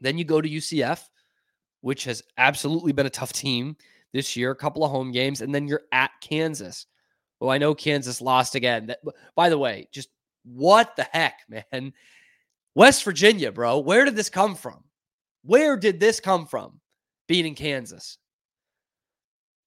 Then 0.00 0.18
you 0.18 0.24
go 0.24 0.40
to 0.40 0.48
UCF, 0.48 1.00
which 1.80 2.04
has 2.04 2.22
absolutely 2.38 2.92
been 2.92 3.06
a 3.06 3.10
tough 3.10 3.32
team 3.32 3.76
this 4.12 4.36
year, 4.36 4.50
a 4.50 4.56
couple 4.56 4.84
of 4.84 4.90
home 4.90 5.12
games, 5.12 5.40
and 5.40 5.54
then 5.54 5.68
you're 5.68 5.82
at 5.92 6.10
Kansas. 6.20 6.86
Well, 7.38 7.50
I 7.50 7.58
know 7.58 7.74
Kansas 7.74 8.20
lost 8.20 8.54
again. 8.54 8.86
That, 8.86 8.98
by 9.34 9.48
the 9.48 9.58
way, 9.58 9.88
just 9.92 10.08
what 10.44 10.96
the 10.96 11.04
heck, 11.12 11.40
man? 11.72 11.92
West 12.74 13.04
Virginia, 13.04 13.50
bro. 13.50 13.78
Where 13.78 14.04
did 14.04 14.16
this 14.16 14.30
come 14.30 14.54
from? 14.54 14.84
Where 15.42 15.76
did 15.76 16.00
this 16.00 16.20
come 16.20 16.46
from? 16.46 16.80
Beating 17.28 17.54
Kansas. 17.54 18.18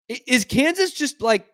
Is 0.09 0.45
Kansas 0.45 0.91
just 0.91 1.21
like 1.21 1.47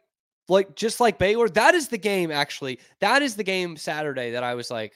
like 0.48 0.76
just 0.76 1.00
like 1.00 1.20
Baylor? 1.20 1.48
That 1.50 1.76
is 1.76 1.88
the 1.88 1.98
game 1.98 2.32
actually. 2.32 2.80
That 3.00 3.22
is 3.22 3.36
the 3.36 3.44
game 3.44 3.78
Saturday 3.78 4.32
that 4.32 4.44
I 4.44 4.56
was 4.56 4.72
like, 4.72 4.94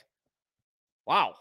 wow, 1.06 1.36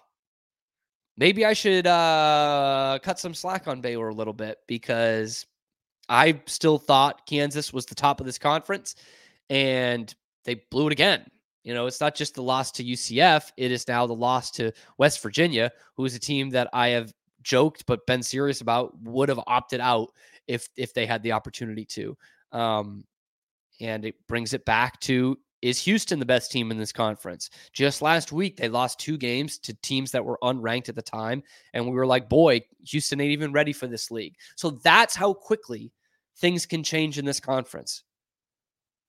maybe 1.17 1.45
I 1.45 1.53
should 1.53 1.87
uh, 1.87 2.99
cut 3.03 3.19
some 3.19 3.35
slack 3.35 3.69
on 3.69 3.81
Baylor 3.81 4.09
a 4.09 4.15
little 4.15 4.33
bit 4.33 4.59
because 4.67 5.47
I 6.09 6.41
still 6.47 6.79
thought 6.79 7.27
Kansas 7.27 7.73
was 7.73 7.87
the 7.87 7.95
top 7.95 8.21
of 8.21 8.27
this 8.27 8.39
conference 8.39 8.97
and 9.51 10.15
they 10.45 10.57
blew 10.71 10.87
it 10.87 10.93
again. 10.93 11.25
You 11.65 11.75
know, 11.75 11.87
it's 11.87 12.01
not 12.01 12.15
just 12.15 12.35
the 12.35 12.43
loss 12.43 12.73
to 12.73 12.85
UCF, 12.85 13.53
it 13.57 13.71
is 13.71 13.87
now 13.87 14.07
the 14.07 14.15
loss 14.15 14.51
to 14.53 14.73
West 14.99 15.23
Virginia, 15.23 15.71
who 15.97 16.05
is 16.05 16.15
a 16.15 16.19
team 16.19 16.51
that 16.51 16.69
I 16.73 16.89
have 16.89 17.13
joked 17.43 17.87
but 17.87 18.07
been 18.07 18.23
serious 18.23 18.61
about 18.61 18.99
would 19.03 19.29
have 19.29 19.41
opted 19.47 19.81
out 19.81 20.09
if 20.49 20.69
if 20.77 20.93
they 20.93 21.07
had 21.07 21.23
the 21.23 21.33
opportunity 21.33 21.85
to. 21.85 22.17
Um, 22.51 23.05
and 23.81 24.05
it 24.05 24.15
brings 24.27 24.55
it 24.55 24.65
back 24.65 25.01
to 25.01 25.39
is 25.63 25.79
Houston 25.81 26.19
the 26.19 26.27
best 26.27 26.53
team 26.53 26.71
in 26.71 26.79
this 26.79 26.93
conference? 26.93 27.51
Just 27.73 28.03
last 28.03 28.33
week, 28.33 28.57
they 28.57 28.69
lost 28.69 28.99
two 28.99 29.17
games 29.17 29.59
to 29.59 29.75
teams 29.75 30.11
that 30.11 30.25
were 30.25 30.39
unranked 30.43 30.89
at 30.89 30.97
the 30.97 31.03
time. 31.03 31.43
And 31.73 31.87
we 31.87 31.93
were 31.93 32.07
like, 32.07 32.29
boy, 32.29 32.63
Houston 32.87 33.21
ain't 33.21 33.33
even 33.33 33.53
ready 33.53 33.73
for 33.73 33.87
this 33.87 34.11
league. 34.11 34.35
So 34.57 34.71
that's 34.71 35.15
how 35.15 35.33
quickly 35.33 35.93
things 36.39 36.67
can 36.67 36.83
change 36.83 37.19
in 37.19 37.25
this 37.25 37.41
conference. 37.41 38.03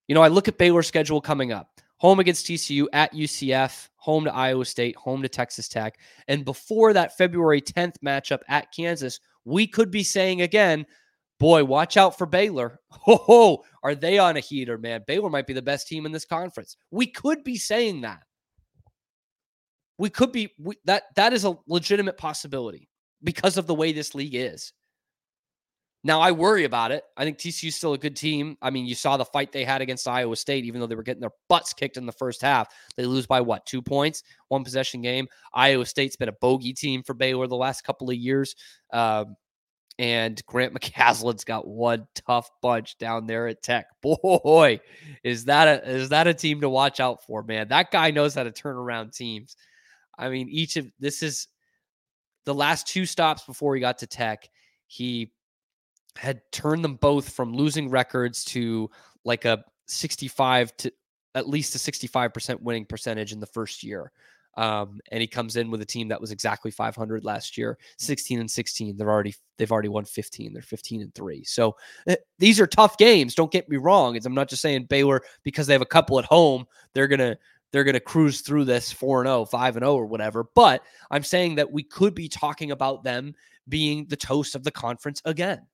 You 0.07 0.15
know, 0.15 0.21
I 0.21 0.27
look 0.27 0.47
at 0.47 0.57
Baylor's 0.57 0.87
schedule 0.87 1.21
coming 1.21 1.51
up 1.51 1.69
home 2.03 2.19
against 2.19 2.45
TCU, 2.45 2.85
at 2.91 3.13
UCF, 3.13 3.87
home 3.95 4.25
to 4.25 4.33
Iowa 4.33 4.65
State, 4.65 4.93
home 4.97 5.21
to 5.21 5.29
Texas 5.29 5.69
Tech. 5.69 5.97
And 6.27 6.43
before 6.43 6.91
that 6.91 7.17
February 7.17 7.61
10th 7.61 7.95
matchup 8.05 8.41
at 8.49 8.73
Kansas, 8.73 9.21
we 9.45 9.65
could 9.65 9.89
be 9.89 10.03
saying 10.03 10.41
again, 10.41 10.85
boy, 11.39 11.63
watch 11.63 11.97
out 11.97 12.17
for 12.17 12.25
Baylor. 12.25 12.79
Oh, 13.05 13.63
are 13.83 13.95
they 13.95 14.17
on 14.17 14.37
a 14.37 14.39
heater, 14.39 14.77
man? 14.77 15.03
Baylor 15.05 15.29
might 15.29 15.47
be 15.47 15.53
the 15.53 15.61
best 15.61 15.87
team 15.87 16.05
in 16.05 16.13
this 16.13 16.23
conference. 16.23 16.77
We 16.89 17.05
could 17.07 17.43
be 17.43 17.57
saying 17.57 18.01
that. 18.01 18.21
We 19.97 20.09
could 20.09 20.31
be 20.31 20.53
we, 20.57 20.77
that 20.85 21.03
that 21.15 21.33
is 21.33 21.43
a 21.43 21.57
legitimate 21.67 22.17
possibility 22.17 22.87
because 23.21 23.57
of 23.57 23.67
the 23.67 23.75
way 23.75 23.91
this 23.91 24.15
league 24.15 24.35
is. 24.35 24.71
Now 26.05 26.19
I 26.19 26.31
worry 26.31 26.65
about 26.65 26.91
it. 26.91 27.03
I 27.15 27.23
think 27.23 27.37
TCU's 27.37 27.75
still 27.75 27.93
a 27.93 27.97
good 27.97 28.15
team. 28.15 28.57
I 28.61 28.69
mean, 28.69 28.85
you 28.85 28.95
saw 28.95 29.15
the 29.15 29.23
fight 29.23 29.53
they 29.53 29.63
had 29.63 29.81
against 29.81 30.07
Iowa 30.07 30.35
State, 30.35 30.65
even 30.65 30.81
though 30.81 30.87
they 30.87 30.95
were 30.95 31.03
getting 31.03 31.21
their 31.21 31.31
butts 31.47 31.73
kicked 31.73 31.95
in 31.95 32.05
the 32.05 32.11
first 32.11 32.41
half. 32.41 32.67
They 32.97 33.05
lose 33.05 33.25
by 33.25 33.39
what, 33.39 33.65
two 33.65 33.81
points, 33.81 34.23
one 34.49 34.65
possession 34.65 35.01
game. 35.01 35.27
Iowa 35.53 35.85
State's 35.85 36.17
been 36.17 36.27
a 36.27 36.33
bogey 36.33 36.73
team 36.73 37.03
for 37.03 37.13
Baylor 37.13 37.47
the 37.47 37.55
last 37.55 37.83
couple 37.83 38.09
of 38.09 38.17
years. 38.17 38.55
Um, 38.91 39.35
and 39.99 40.43
Grant 40.45 40.73
McCasland's 40.79 41.43
got 41.43 41.67
one 41.67 42.07
tough 42.15 42.49
bunch 42.61 42.97
down 42.97 43.27
there 43.27 43.47
at 43.47 43.61
Tech. 43.61 43.87
Boy, 44.01 44.79
is 45.23 45.45
that 45.45 45.67
a 45.67 45.89
is 45.89 46.09
that 46.09 46.27
a 46.27 46.33
team 46.33 46.61
to 46.61 46.69
watch 46.69 46.99
out 46.99 47.25
for, 47.25 47.43
man? 47.43 47.67
That 47.69 47.91
guy 47.91 48.11
knows 48.11 48.35
how 48.35 48.43
to 48.43 48.51
turn 48.51 48.75
around 48.75 49.13
teams. 49.13 49.55
I 50.17 50.29
mean, 50.29 50.47
each 50.49 50.77
of 50.77 50.87
this 50.99 51.23
is 51.23 51.47
the 52.45 52.53
last 52.53 52.87
two 52.87 53.05
stops 53.05 53.43
before 53.43 53.75
he 53.75 53.81
got 53.81 53.99
to 53.99 54.07
Tech. 54.07 54.47
He 54.87 55.31
had 56.17 56.41
turned 56.51 56.83
them 56.83 56.95
both 56.95 57.29
from 57.29 57.53
losing 57.53 57.89
records 57.89 58.43
to 58.45 58.89
like 59.25 59.45
a 59.45 59.63
65 59.87 60.75
to 60.77 60.91
at 61.35 61.49
least 61.49 61.75
a 61.75 61.79
65% 61.79 62.61
winning 62.61 62.85
percentage 62.85 63.31
in 63.31 63.39
the 63.39 63.47
first 63.47 63.83
year. 63.83 64.11
Um, 64.55 64.99
and 65.11 65.19
he 65.21 65.27
comes 65.27 65.55
in 65.55 65.71
with 65.71 65.81
a 65.81 65.85
team 65.85 66.07
that 66.09 66.21
was 66.21 66.31
exactly 66.31 66.69
500 66.69 67.25
last 67.25 67.57
year, 67.57 67.77
16 67.97 68.39
and 68.39 68.49
16. 68.49 68.97
They're 68.97 69.09
already 69.09 69.35
they've 69.57 69.71
already 69.71 69.89
won 69.89 70.05
15. 70.05 70.53
They're 70.53 70.61
15 70.61 71.01
and 71.01 71.15
three. 71.15 71.43
So 71.43 71.75
uh, 72.07 72.15
these 72.39 72.59
are 72.59 72.67
tough 72.67 72.97
games. 72.97 73.35
Don't 73.35 73.51
get 73.51 73.69
me 73.69 73.77
wrong. 73.77 74.17
I'm 74.23 74.33
not 74.33 74.49
just 74.49 74.61
saying 74.61 74.85
Baylor 74.85 75.21
because 75.43 75.67
they 75.67 75.73
have 75.73 75.81
a 75.81 75.87
couple 75.87 76.19
at 76.19 76.25
home. 76.25 76.65
They're 76.93 77.07
gonna 77.07 77.37
they're 77.71 77.83
gonna 77.83 77.99
cruise 77.99 78.41
through 78.41 78.65
this 78.65 78.91
4 78.91 79.21
and 79.21 79.27
0, 79.27 79.45
5 79.45 79.75
and 79.77 79.83
0 79.83 79.95
or 79.95 80.05
whatever. 80.05 80.45
But 80.55 80.83
I'm 81.09 81.23
saying 81.23 81.55
that 81.55 81.71
we 81.71 81.83
could 81.83 82.13
be 82.13 82.29
talking 82.29 82.71
about 82.71 83.03
them 83.03 83.33
being 83.67 84.05
the 84.07 84.17
toast 84.17 84.55
of 84.55 84.63
the 84.63 84.71
conference 84.71 85.21
again 85.25 85.65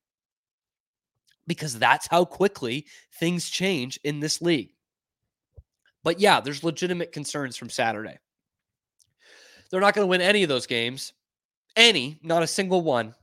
because 1.47 1.77
that's 1.77 2.07
how 2.07 2.23
quickly 2.23 2.85
things 3.15 3.49
change 3.49 3.99
in 4.03 4.19
this 4.21 4.41
league. 4.41 4.73
But 6.03 6.21
yeah, 6.21 6.39
there's 6.39 6.63
legitimate 6.63 7.11
concerns 7.11 7.57
from 7.57 7.69
Saturday. 7.69 8.19
They're 9.69 9.81
not 9.81 9.93
going 9.93 10.03
to 10.05 10.09
win 10.09 10.21
any 10.21 10.43
of 10.43 10.49
those 10.49 10.67
games, 10.67 11.13
any, 11.75 12.19
not 12.23 12.43
a 12.43 12.47
single 12.47 12.81
one, 12.81 13.13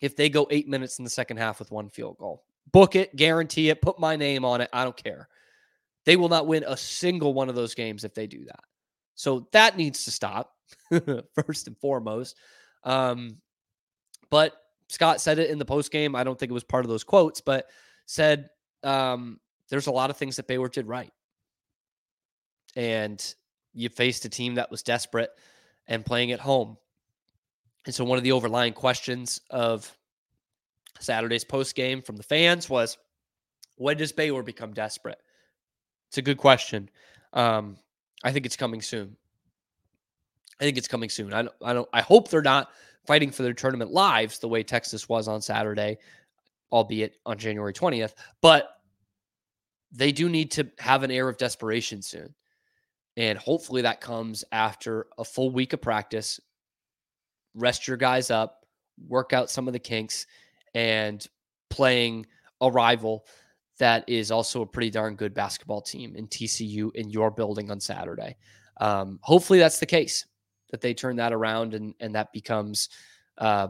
if 0.00 0.16
they 0.16 0.28
go 0.28 0.46
eight 0.50 0.68
minutes 0.68 0.98
in 0.98 1.04
the 1.04 1.10
second 1.10 1.38
half 1.38 1.58
with 1.58 1.70
one 1.70 1.88
field 1.88 2.18
goal. 2.18 2.44
Book 2.72 2.96
it, 2.96 3.14
guarantee 3.16 3.70
it, 3.70 3.80
put 3.80 3.98
my 3.98 4.16
name 4.16 4.44
on 4.44 4.60
it. 4.60 4.68
I 4.72 4.84
don't 4.84 4.96
care. 4.96 5.28
They 6.04 6.16
will 6.16 6.28
not 6.28 6.46
win 6.46 6.64
a 6.66 6.76
single 6.76 7.32
one 7.32 7.48
of 7.48 7.54
those 7.54 7.74
games 7.74 8.04
if 8.04 8.14
they 8.14 8.26
do 8.26 8.44
that. 8.44 8.60
So 9.14 9.48
that 9.52 9.76
needs 9.76 10.04
to 10.04 10.10
stop, 10.10 10.52
first 11.34 11.66
and 11.66 11.78
foremost. 11.78 12.36
Um, 12.82 13.38
but 14.30 14.54
Scott 14.88 15.20
said 15.20 15.38
it 15.38 15.50
in 15.50 15.58
the 15.58 15.64
post 15.64 15.90
game. 15.90 16.14
I 16.14 16.24
don't 16.24 16.38
think 16.38 16.50
it 16.50 16.54
was 16.54 16.64
part 16.64 16.84
of 16.84 16.90
those 16.90 17.04
quotes, 17.04 17.40
but 17.40 17.66
said 18.06 18.50
um, 18.82 19.40
there's 19.70 19.86
a 19.86 19.92
lot 19.92 20.10
of 20.10 20.16
things 20.16 20.36
that 20.36 20.48
Baylor 20.48 20.68
did 20.68 20.86
right. 20.86 21.12
And 22.76 23.24
you 23.72 23.88
faced 23.88 24.24
a 24.24 24.28
team 24.28 24.56
that 24.56 24.70
was 24.70 24.82
desperate 24.82 25.30
and 25.86 26.04
playing 26.04 26.32
at 26.32 26.40
home. 26.40 26.76
And 27.86 27.94
so 27.94 28.04
one 28.04 28.18
of 28.18 28.24
the 28.24 28.32
overlying 28.32 28.72
questions 28.72 29.40
of 29.50 29.90
Saturday's 31.00 31.44
post 31.44 31.74
game 31.74 32.02
from 32.02 32.16
the 32.16 32.22
fans 32.22 32.70
was 32.70 32.96
when 33.76 33.96
does 33.96 34.12
Baylor 34.12 34.42
become 34.42 34.72
desperate? 34.72 35.18
It's 36.08 36.18
a 36.18 36.22
good 36.22 36.38
question. 36.38 36.88
Um, 37.32 37.76
I 38.22 38.32
think 38.32 38.46
it's 38.46 38.56
coming 38.56 38.80
soon. 38.80 39.16
I 40.60 40.64
think 40.64 40.78
it's 40.78 40.88
coming 40.88 41.10
soon. 41.10 41.32
I 41.32 41.42
don't, 41.42 41.54
I 41.62 41.72
don't 41.72 41.88
I 41.92 42.00
hope 42.00 42.28
they're 42.28 42.42
not 42.42 42.70
fighting 43.06 43.30
for 43.30 43.42
their 43.42 43.52
tournament 43.52 43.90
lives 43.90 44.38
the 44.38 44.48
way 44.48 44.62
Texas 44.62 45.08
was 45.08 45.28
on 45.28 45.42
Saturday, 45.42 45.98
albeit 46.72 47.16
on 47.26 47.36
January 47.36 47.72
20th. 47.72 48.14
But 48.40 48.70
they 49.92 50.12
do 50.12 50.28
need 50.28 50.50
to 50.52 50.70
have 50.78 51.02
an 51.02 51.10
air 51.10 51.28
of 51.28 51.36
desperation 51.36 52.02
soon. 52.02 52.34
And 53.16 53.38
hopefully 53.38 53.82
that 53.82 54.00
comes 54.00 54.44
after 54.50 55.06
a 55.18 55.24
full 55.24 55.50
week 55.50 55.72
of 55.72 55.80
practice. 55.80 56.40
Rest 57.54 57.86
your 57.86 57.96
guys 57.96 58.30
up, 58.30 58.66
work 59.06 59.32
out 59.32 59.50
some 59.50 59.66
of 59.68 59.72
the 59.72 59.78
kinks, 59.78 60.26
and 60.74 61.24
playing 61.70 62.26
a 62.60 62.70
rival 62.70 63.26
that 63.78 64.04
is 64.08 64.30
also 64.30 64.62
a 64.62 64.66
pretty 64.66 64.90
darn 64.90 65.16
good 65.16 65.34
basketball 65.34 65.80
team 65.80 66.14
in 66.16 66.26
TCU 66.28 66.94
in 66.94 67.10
your 67.10 67.30
building 67.30 67.70
on 67.70 67.80
Saturday. 67.80 68.36
Um, 68.78 69.18
hopefully 69.22 69.58
that's 69.58 69.78
the 69.78 69.86
case 69.86 70.26
that 70.70 70.80
they 70.80 70.94
turn 70.94 71.16
that 71.16 71.32
around 71.32 71.74
and 71.74 71.94
and 72.00 72.14
that 72.14 72.32
becomes 72.32 72.88
uh, 73.38 73.68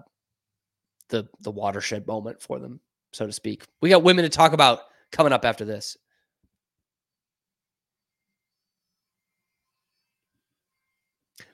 the 1.08 1.28
the 1.40 1.50
watershed 1.50 2.06
moment 2.06 2.40
for 2.40 2.58
them, 2.58 2.80
so 3.12 3.26
to 3.26 3.32
speak. 3.32 3.64
We 3.80 3.90
got 3.90 4.02
women 4.02 4.24
to 4.24 4.28
talk 4.28 4.52
about 4.52 4.80
coming 5.12 5.32
up 5.32 5.44
after 5.44 5.64
this. 5.64 5.96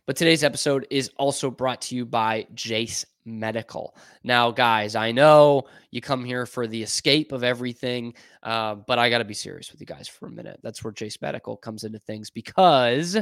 But 0.06 0.16
today's 0.16 0.44
episode 0.44 0.86
is 0.90 1.10
also 1.16 1.50
brought 1.50 1.80
to 1.82 1.94
you 1.94 2.04
by 2.04 2.46
Jase 2.54 3.06
Medical. 3.24 3.94
Now, 4.24 4.50
guys, 4.50 4.96
I 4.96 5.12
know 5.12 5.64
you 5.90 6.00
come 6.00 6.24
here 6.24 6.46
for 6.46 6.66
the 6.66 6.82
escape 6.82 7.32
of 7.32 7.44
everything, 7.44 8.14
uh, 8.42 8.74
but 8.74 8.98
I 8.98 9.10
got 9.10 9.18
to 9.18 9.24
be 9.24 9.34
serious 9.34 9.70
with 9.70 9.80
you 9.80 9.86
guys 9.86 10.08
for 10.08 10.26
a 10.26 10.30
minute. 10.30 10.60
That's 10.62 10.82
where 10.82 10.92
Jase 10.92 11.20
Medical 11.20 11.56
comes 11.56 11.84
into 11.84 11.98
things 11.98 12.30
because 12.30 13.16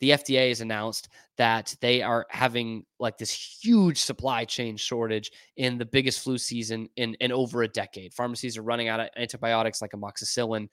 the 0.00 0.10
FDA 0.10 0.48
has 0.48 0.60
announced 0.60 1.08
that 1.36 1.74
they 1.80 2.02
are 2.02 2.26
having 2.28 2.84
like 2.98 3.16
this 3.16 3.30
huge 3.30 3.98
supply 3.98 4.44
chain 4.44 4.76
shortage 4.76 5.30
in 5.56 5.78
the 5.78 5.86
biggest 5.86 6.20
flu 6.20 6.36
season 6.36 6.88
in, 6.96 7.14
in 7.20 7.32
over 7.32 7.62
a 7.62 7.68
decade. 7.68 8.12
Pharmacies 8.12 8.58
are 8.58 8.62
running 8.62 8.88
out 8.88 9.00
of 9.00 9.08
antibiotics 9.16 9.80
like 9.80 9.92
amoxicillin 9.92 10.68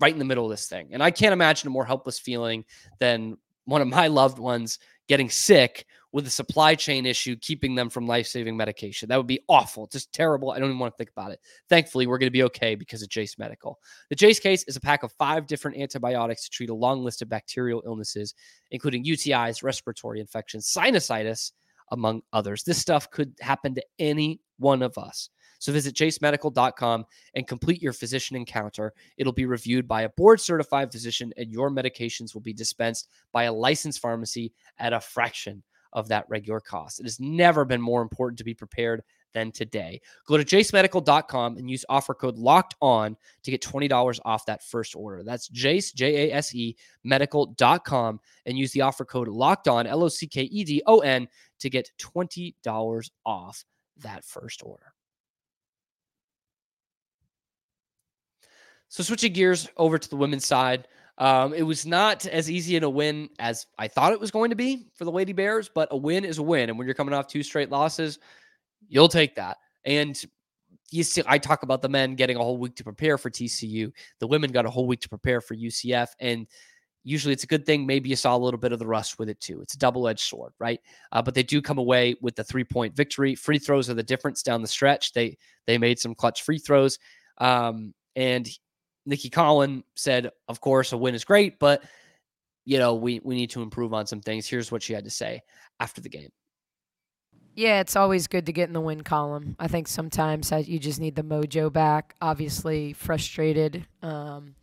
right 0.00 0.12
in 0.12 0.18
the 0.18 0.24
middle 0.24 0.44
of 0.44 0.50
this 0.50 0.68
thing. 0.68 0.88
And 0.92 1.02
I 1.02 1.10
can't 1.10 1.32
imagine 1.32 1.66
a 1.66 1.70
more 1.70 1.84
helpless 1.84 2.18
feeling 2.18 2.64
than 2.98 3.36
one 3.64 3.80
of 3.80 3.88
my 3.88 4.06
loved 4.08 4.38
ones 4.38 4.78
getting 5.08 5.30
sick 5.30 5.86
with 6.12 6.26
a 6.26 6.30
supply 6.30 6.74
chain 6.74 7.06
issue 7.06 7.34
keeping 7.36 7.74
them 7.74 7.88
from 7.88 8.06
life-saving 8.06 8.56
medication. 8.56 9.08
That 9.08 9.16
would 9.16 9.26
be 9.26 9.40
awful, 9.48 9.86
just 9.86 10.12
terrible. 10.12 10.50
I 10.50 10.58
don't 10.58 10.68
even 10.68 10.78
want 10.78 10.92
to 10.92 10.96
think 10.98 11.10
about 11.10 11.32
it. 11.32 11.40
Thankfully, 11.70 12.06
we're 12.06 12.18
going 12.18 12.26
to 12.26 12.30
be 12.30 12.42
okay 12.44 12.74
because 12.74 13.02
of 13.02 13.08
Jase 13.08 13.38
Medical. 13.38 13.78
The 14.10 14.16
Jase 14.16 14.38
case 14.38 14.62
is 14.64 14.76
a 14.76 14.80
pack 14.80 15.02
of 15.04 15.12
five 15.12 15.46
different 15.46 15.78
antibiotics 15.78 16.44
to 16.44 16.50
treat 16.50 16.68
a 16.68 16.74
long 16.74 17.02
list 17.02 17.22
of 17.22 17.30
bacterial 17.30 17.82
illnesses, 17.86 18.34
including 18.70 19.04
UTIs, 19.04 19.62
respiratory 19.62 20.20
infections, 20.20 20.66
sinusitis, 20.66 21.52
among 21.92 22.22
others. 22.32 22.62
This 22.62 22.78
stuff 22.78 23.10
could 23.10 23.34
happen 23.40 23.74
to 23.74 23.84
any 23.98 24.40
one 24.58 24.82
of 24.82 24.98
us. 24.98 25.30
So 25.62 25.72
visit 25.72 25.94
jasemedical.com 25.94 27.04
and 27.36 27.46
complete 27.46 27.80
your 27.80 27.92
physician 27.92 28.36
encounter. 28.36 28.92
It'll 29.16 29.32
be 29.32 29.46
reviewed 29.46 29.86
by 29.86 30.02
a 30.02 30.08
board 30.08 30.40
certified 30.40 30.90
physician, 30.90 31.32
and 31.36 31.52
your 31.52 31.70
medications 31.70 32.34
will 32.34 32.40
be 32.40 32.52
dispensed 32.52 33.06
by 33.30 33.44
a 33.44 33.52
licensed 33.52 34.00
pharmacy 34.00 34.52
at 34.78 34.92
a 34.92 34.98
fraction 34.98 35.62
of 35.92 36.08
that 36.08 36.24
regular 36.28 36.58
cost. 36.58 36.98
It 36.98 37.04
has 37.04 37.20
never 37.20 37.64
been 37.64 37.80
more 37.80 38.02
important 38.02 38.38
to 38.38 38.44
be 38.44 38.54
prepared 38.54 39.04
than 39.34 39.52
today. 39.52 40.00
Go 40.26 40.36
to 40.36 40.44
jasemedical.com 40.44 41.56
and 41.56 41.70
use 41.70 41.84
offer 41.88 42.12
code 42.12 42.38
locked 42.38 42.74
on 42.82 43.16
to 43.44 43.50
get 43.52 43.62
$20 43.62 44.18
off 44.24 44.44
that 44.46 44.64
first 44.64 44.96
order. 44.96 45.22
That's 45.22 45.46
Jase, 45.46 45.92
J 45.92 46.28
A 46.28 46.34
S 46.34 46.52
E, 46.56 46.76
medical.com 47.04 48.18
and 48.46 48.58
use 48.58 48.72
the 48.72 48.80
offer 48.80 49.04
code 49.04 49.28
locked 49.28 49.68
on, 49.68 49.86
L 49.86 50.02
O 50.02 50.08
C 50.08 50.26
K 50.26 50.42
E 50.42 50.64
D 50.64 50.82
O 50.86 50.98
N, 50.98 51.28
to 51.60 51.70
get 51.70 51.88
$20 52.00 53.10
off 53.24 53.64
that 53.98 54.24
first 54.24 54.64
order. 54.64 54.92
So 58.92 59.02
switching 59.02 59.32
gears 59.32 59.70
over 59.78 59.96
to 59.96 60.10
the 60.10 60.16
women's 60.16 60.44
side, 60.44 60.86
um, 61.16 61.54
it 61.54 61.62
was 61.62 61.86
not 61.86 62.26
as 62.26 62.50
easy 62.50 62.76
in 62.76 62.84
a 62.84 62.90
win 62.90 63.30
as 63.38 63.64
I 63.78 63.88
thought 63.88 64.12
it 64.12 64.20
was 64.20 64.30
going 64.30 64.50
to 64.50 64.56
be 64.56 64.86
for 64.92 65.06
the 65.06 65.10
Lady 65.10 65.32
Bears, 65.32 65.70
but 65.74 65.88
a 65.92 65.96
win 65.96 66.26
is 66.26 66.36
a 66.36 66.42
win. 66.42 66.68
And 66.68 66.76
when 66.76 66.86
you're 66.86 66.94
coming 66.94 67.14
off 67.14 67.26
two 67.26 67.42
straight 67.42 67.70
losses, 67.70 68.18
you'll 68.90 69.08
take 69.08 69.34
that. 69.36 69.56
And 69.86 70.22
you 70.90 71.04
see, 71.04 71.22
I 71.26 71.38
talk 71.38 71.62
about 71.62 71.80
the 71.80 71.88
men 71.88 72.16
getting 72.16 72.36
a 72.36 72.42
whole 72.42 72.58
week 72.58 72.76
to 72.76 72.84
prepare 72.84 73.16
for 73.16 73.30
TCU. 73.30 73.90
The 74.18 74.26
women 74.26 74.52
got 74.52 74.66
a 74.66 74.70
whole 74.70 74.86
week 74.86 75.00
to 75.00 75.08
prepare 75.08 75.40
for 75.40 75.56
UCF. 75.56 76.08
And 76.20 76.46
usually 77.02 77.32
it's 77.32 77.44
a 77.44 77.46
good 77.46 77.64
thing. 77.64 77.86
Maybe 77.86 78.10
you 78.10 78.16
saw 78.16 78.36
a 78.36 78.44
little 78.44 78.60
bit 78.60 78.72
of 78.72 78.78
the 78.78 78.86
rust 78.86 79.18
with 79.18 79.30
it 79.30 79.40
too. 79.40 79.62
It's 79.62 79.72
a 79.72 79.78
double 79.78 80.06
edged 80.06 80.20
sword, 80.20 80.52
right? 80.58 80.80
Uh, 81.12 81.22
but 81.22 81.32
they 81.32 81.42
do 81.42 81.62
come 81.62 81.78
away 81.78 82.14
with 82.20 82.36
the 82.36 82.44
three 82.44 82.64
point 82.64 82.94
victory. 82.94 83.36
Free 83.36 83.58
throws 83.58 83.88
are 83.88 83.94
the 83.94 84.02
difference 84.02 84.42
down 84.42 84.60
the 84.60 84.68
stretch. 84.68 85.14
They 85.14 85.38
they 85.66 85.78
made 85.78 85.98
some 85.98 86.14
clutch 86.14 86.42
free 86.42 86.58
throws. 86.58 86.98
Um, 87.38 87.94
and 88.16 88.46
Nicki 89.04 89.30
Collen 89.30 89.82
said, 89.96 90.30
of 90.48 90.60
course, 90.60 90.92
a 90.92 90.96
win 90.96 91.14
is 91.14 91.24
great, 91.24 91.58
but 91.58 91.82
you 92.64 92.78
know, 92.78 92.94
we 92.94 93.20
we 93.24 93.34
need 93.34 93.50
to 93.50 93.62
improve 93.62 93.92
on 93.92 94.06
some 94.06 94.20
things. 94.20 94.46
Here's 94.46 94.70
what 94.70 94.82
she 94.82 94.92
had 94.92 95.04
to 95.04 95.10
say 95.10 95.42
after 95.80 96.00
the 96.00 96.08
game. 96.08 96.30
Yeah, 97.54 97.80
it's 97.80 97.96
always 97.96 98.28
good 98.28 98.46
to 98.46 98.52
get 98.52 98.68
in 98.68 98.72
the 98.72 98.80
win 98.80 99.02
column. 99.02 99.56
I 99.58 99.68
think 99.68 99.86
sometimes 99.86 100.50
you 100.50 100.78
just 100.78 101.00
need 101.00 101.16
the 101.16 101.22
mojo 101.22 101.70
back. 101.70 102.14
Obviously, 102.22 102.94
frustrated. 102.94 103.86
Um, 104.02 104.54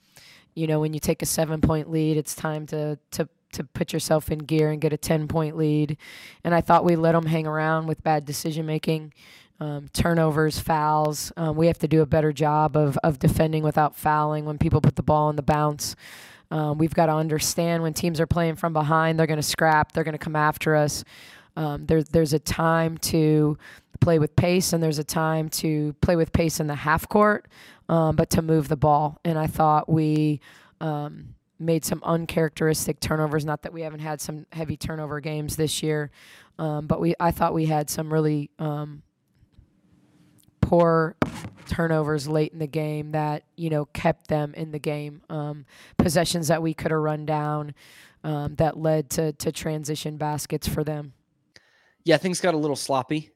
you 0.55 0.65
know, 0.65 0.79
when 0.79 0.93
you 0.93 0.99
take 0.99 1.21
a 1.21 1.27
seven 1.27 1.61
point 1.61 1.91
lead, 1.91 2.17
it's 2.17 2.35
time 2.35 2.65
to 2.67 2.97
to 3.11 3.29
to 3.51 3.63
put 3.63 3.93
yourself 3.93 4.31
in 4.31 4.39
gear 4.39 4.71
and 4.71 4.81
get 4.81 4.93
a 4.93 4.97
ten 4.97 5.27
point 5.27 5.55
lead. 5.55 5.97
And 6.43 6.55
I 6.55 6.61
thought 6.61 6.85
we 6.85 6.95
let 6.95 7.11
them 7.11 7.25
hang 7.25 7.45
around 7.45 7.87
with 7.87 8.03
bad 8.03 8.25
decision 8.25 8.65
making. 8.65 9.13
Um, 9.61 9.89
turnovers, 9.91 10.57
fouls. 10.59 11.33
Um, 11.35 11.57
we 11.57 11.67
have 11.67 11.79
to 11.79 11.87
do 11.87 12.01
a 12.01 12.05
better 12.05 12.31
job 12.31 12.77
of, 12.77 12.97
of 13.03 13.19
defending 13.19 13.61
without 13.61 13.95
fouling 13.95 14.45
when 14.45 14.57
people 14.57 14.79
put 14.79 14.95
the 14.95 15.03
ball 15.03 15.27
on 15.27 15.35
the 15.35 15.41
bounce. 15.41 15.95
Um, 16.51 16.77
we've 16.77 16.93
got 16.93 17.07
to 17.07 17.13
understand 17.13 17.83
when 17.83 17.93
teams 17.93 18.19
are 18.19 18.25
playing 18.25 18.55
from 18.55 18.73
behind, 18.73 19.19
they're 19.19 19.27
going 19.27 19.37
to 19.37 19.43
scrap, 19.43 19.91
they're 19.91 20.03
going 20.03 20.13
to 20.13 20.17
come 20.17 20.35
after 20.35 20.75
us. 20.75 21.03
Um, 21.55 21.85
there, 21.85 22.03
there's 22.03 22.33
a 22.33 22.39
time 22.39 22.97
to 22.99 23.57
play 23.99 24.17
with 24.17 24.35
pace, 24.35 24.73
and 24.73 24.81
there's 24.81 24.99
a 24.99 25.03
time 25.03 25.49
to 25.49 25.93
play 26.01 26.15
with 26.15 26.31
pace 26.31 26.59
in 26.59 26.67
the 26.67 26.75
half 26.75 27.07
court, 27.09 27.47
um, 27.89 28.15
but 28.15 28.29
to 28.31 28.41
move 28.41 28.67
the 28.67 28.77
ball. 28.77 29.19
And 29.25 29.37
I 29.37 29.47
thought 29.47 29.89
we 29.89 30.39
um, 30.79 31.35
made 31.59 31.83
some 31.83 32.01
uncharacteristic 32.03 32.99
turnovers. 32.99 33.45
Not 33.45 33.63
that 33.63 33.73
we 33.73 33.81
haven't 33.81 33.99
had 33.99 34.21
some 34.21 34.45
heavy 34.53 34.77
turnover 34.77 35.19
games 35.19 35.57
this 35.57 35.83
year, 35.83 36.11
um, 36.57 36.87
but 36.87 37.01
we 37.01 37.13
I 37.19 37.31
thought 37.31 37.53
we 37.53 37.65
had 37.65 37.89
some 37.89 38.11
really 38.11 38.49
um, 38.57 39.03
poor 40.69 41.15
turnovers 41.65 42.27
late 42.27 42.53
in 42.53 42.59
the 42.59 42.67
game 42.67 43.11
that 43.13 43.43
you 43.55 43.71
know 43.71 43.85
kept 43.85 44.27
them 44.27 44.53
in 44.53 44.69
the 44.71 44.77
game. 44.77 45.19
Um, 45.27 45.65
possessions 45.97 46.47
that 46.49 46.61
we 46.61 46.75
could 46.75 46.91
have 46.91 46.99
run 46.99 47.25
down 47.25 47.73
um, 48.23 48.53
that 48.55 48.77
led 48.77 49.09
to 49.11 49.33
to 49.33 49.51
transition 49.51 50.17
baskets 50.17 50.67
for 50.67 50.83
them. 50.83 51.13
Yeah, 52.05 52.17
things 52.17 52.39
got 52.39 52.53
a 52.53 52.57
little 52.57 52.75
sloppy 52.75 53.31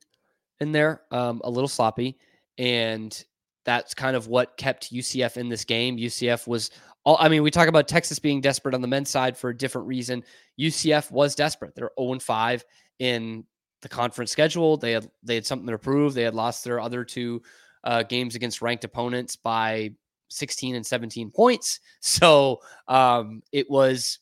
in 0.60 0.72
there, 0.72 1.02
um, 1.10 1.42
a 1.44 1.50
little 1.50 1.68
sloppy, 1.68 2.20
and 2.60 3.26
that's 3.66 3.96
kind 3.96 4.16
of 4.16 4.28
what 4.28 4.56
kept 4.56 4.94
UCF 4.94 5.38
in 5.38 5.50
this 5.50 5.66
game. 5.66 5.98
UCF 5.98 6.46
was 6.48 6.70
all. 7.04 7.18
I 7.20 7.30
mean, 7.30 7.42
we 7.42 7.50
talk 7.50 7.68
about 7.68 7.88
Texas 7.88 8.20
being 8.20 8.42
desperate 8.42 8.76
on 8.76 8.82
the 8.82 8.88
men's 8.88 9.10
side 9.10 9.36
for 9.36 9.50
a 9.50 9.58
different 9.58 9.88
reason. 9.88 10.24
UCF 10.60 11.10
was 11.10 11.34
desperate. 11.34 11.74
They're 11.74 11.90
0 12.00 12.20
5 12.20 12.64
in 13.00 13.44
the 13.84 13.90
conference 13.90 14.32
schedule. 14.32 14.78
They 14.78 14.94
had 14.94 15.10
they 15.22 15.36
had 15.36 15.46
something 15.46 15.68
to 15.68 15.78
prove. 15.78 16.14
They 16.14 16.24
had 16.24 16.34
lost 16.34 16.64
their 16.64 16.80
other 16.80 17.04
two 17.04 17.42
uh, 17.84 18.04
games 18.04 18.36
against 18.36 18.62
ranked 18.62 18.84
opponents 18.84 19.36
by 19.36 19.92
16 20.30 20.76
and 20.76 20.86
17 20.86 21.30
points. 21.30 21.80
So 22.02 22.62
um, 22.88 23.44
it 23.52 23.70
was 23.70 24.20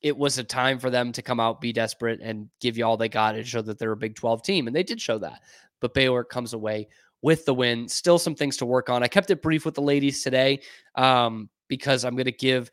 it 0.00 0.16
was 0.16 0.38
a 0.38 0.44
time 0.44 0.78
for 0.80 0.90
them 0.90 1.12
to 1.12 1.22
come 1.22 1.38
out, 1.38 1.60
be 1.60 1.72
desperate, 1.72 2.20
and 2.20 2.48
give 2.60 2.76
you 2.76 2.84
all 2.84 2.96
they 2.96 3.08
got 3.08 3.36
and 3.36 3.46
show 3.46 3.62
that 3.62 3.78
they're 3.78 3.92
a 3.92 3.96
Big 3.96 4.16
12 4.16 4.42
team. 4.42 4.66
And 4.66 4.74
they 4.74 4.82
did 4.82 5.00
show 5.00 5.18
that. 5.18 5.42
But 5.80 5.94
Baylor 5.94 6.24
comes 6.24 6.54
away 6.54 6.88
with 7.22 7.44
the 7.44 7.54
win. 7.54 7.88
Still 7.88 8.18
some 8.18 8.34
things 8.34 8.56
to 8.56 8.66
work 8.66 8.90
on. 8.90 9.04
I 9.04 9.08
kept 9.08 9.30
it 9.30 9.42
brief 9.42 9.64
with 9.64 9.74
the 9.74 9.82
ladies 9.82 10.24
today 10.24 10.60
um, 10.96 11.48
because 11.68 12.04
I'm 12.04 12.16
going 12.16 12.24
to 12.24 12.32
give 12.32 12.68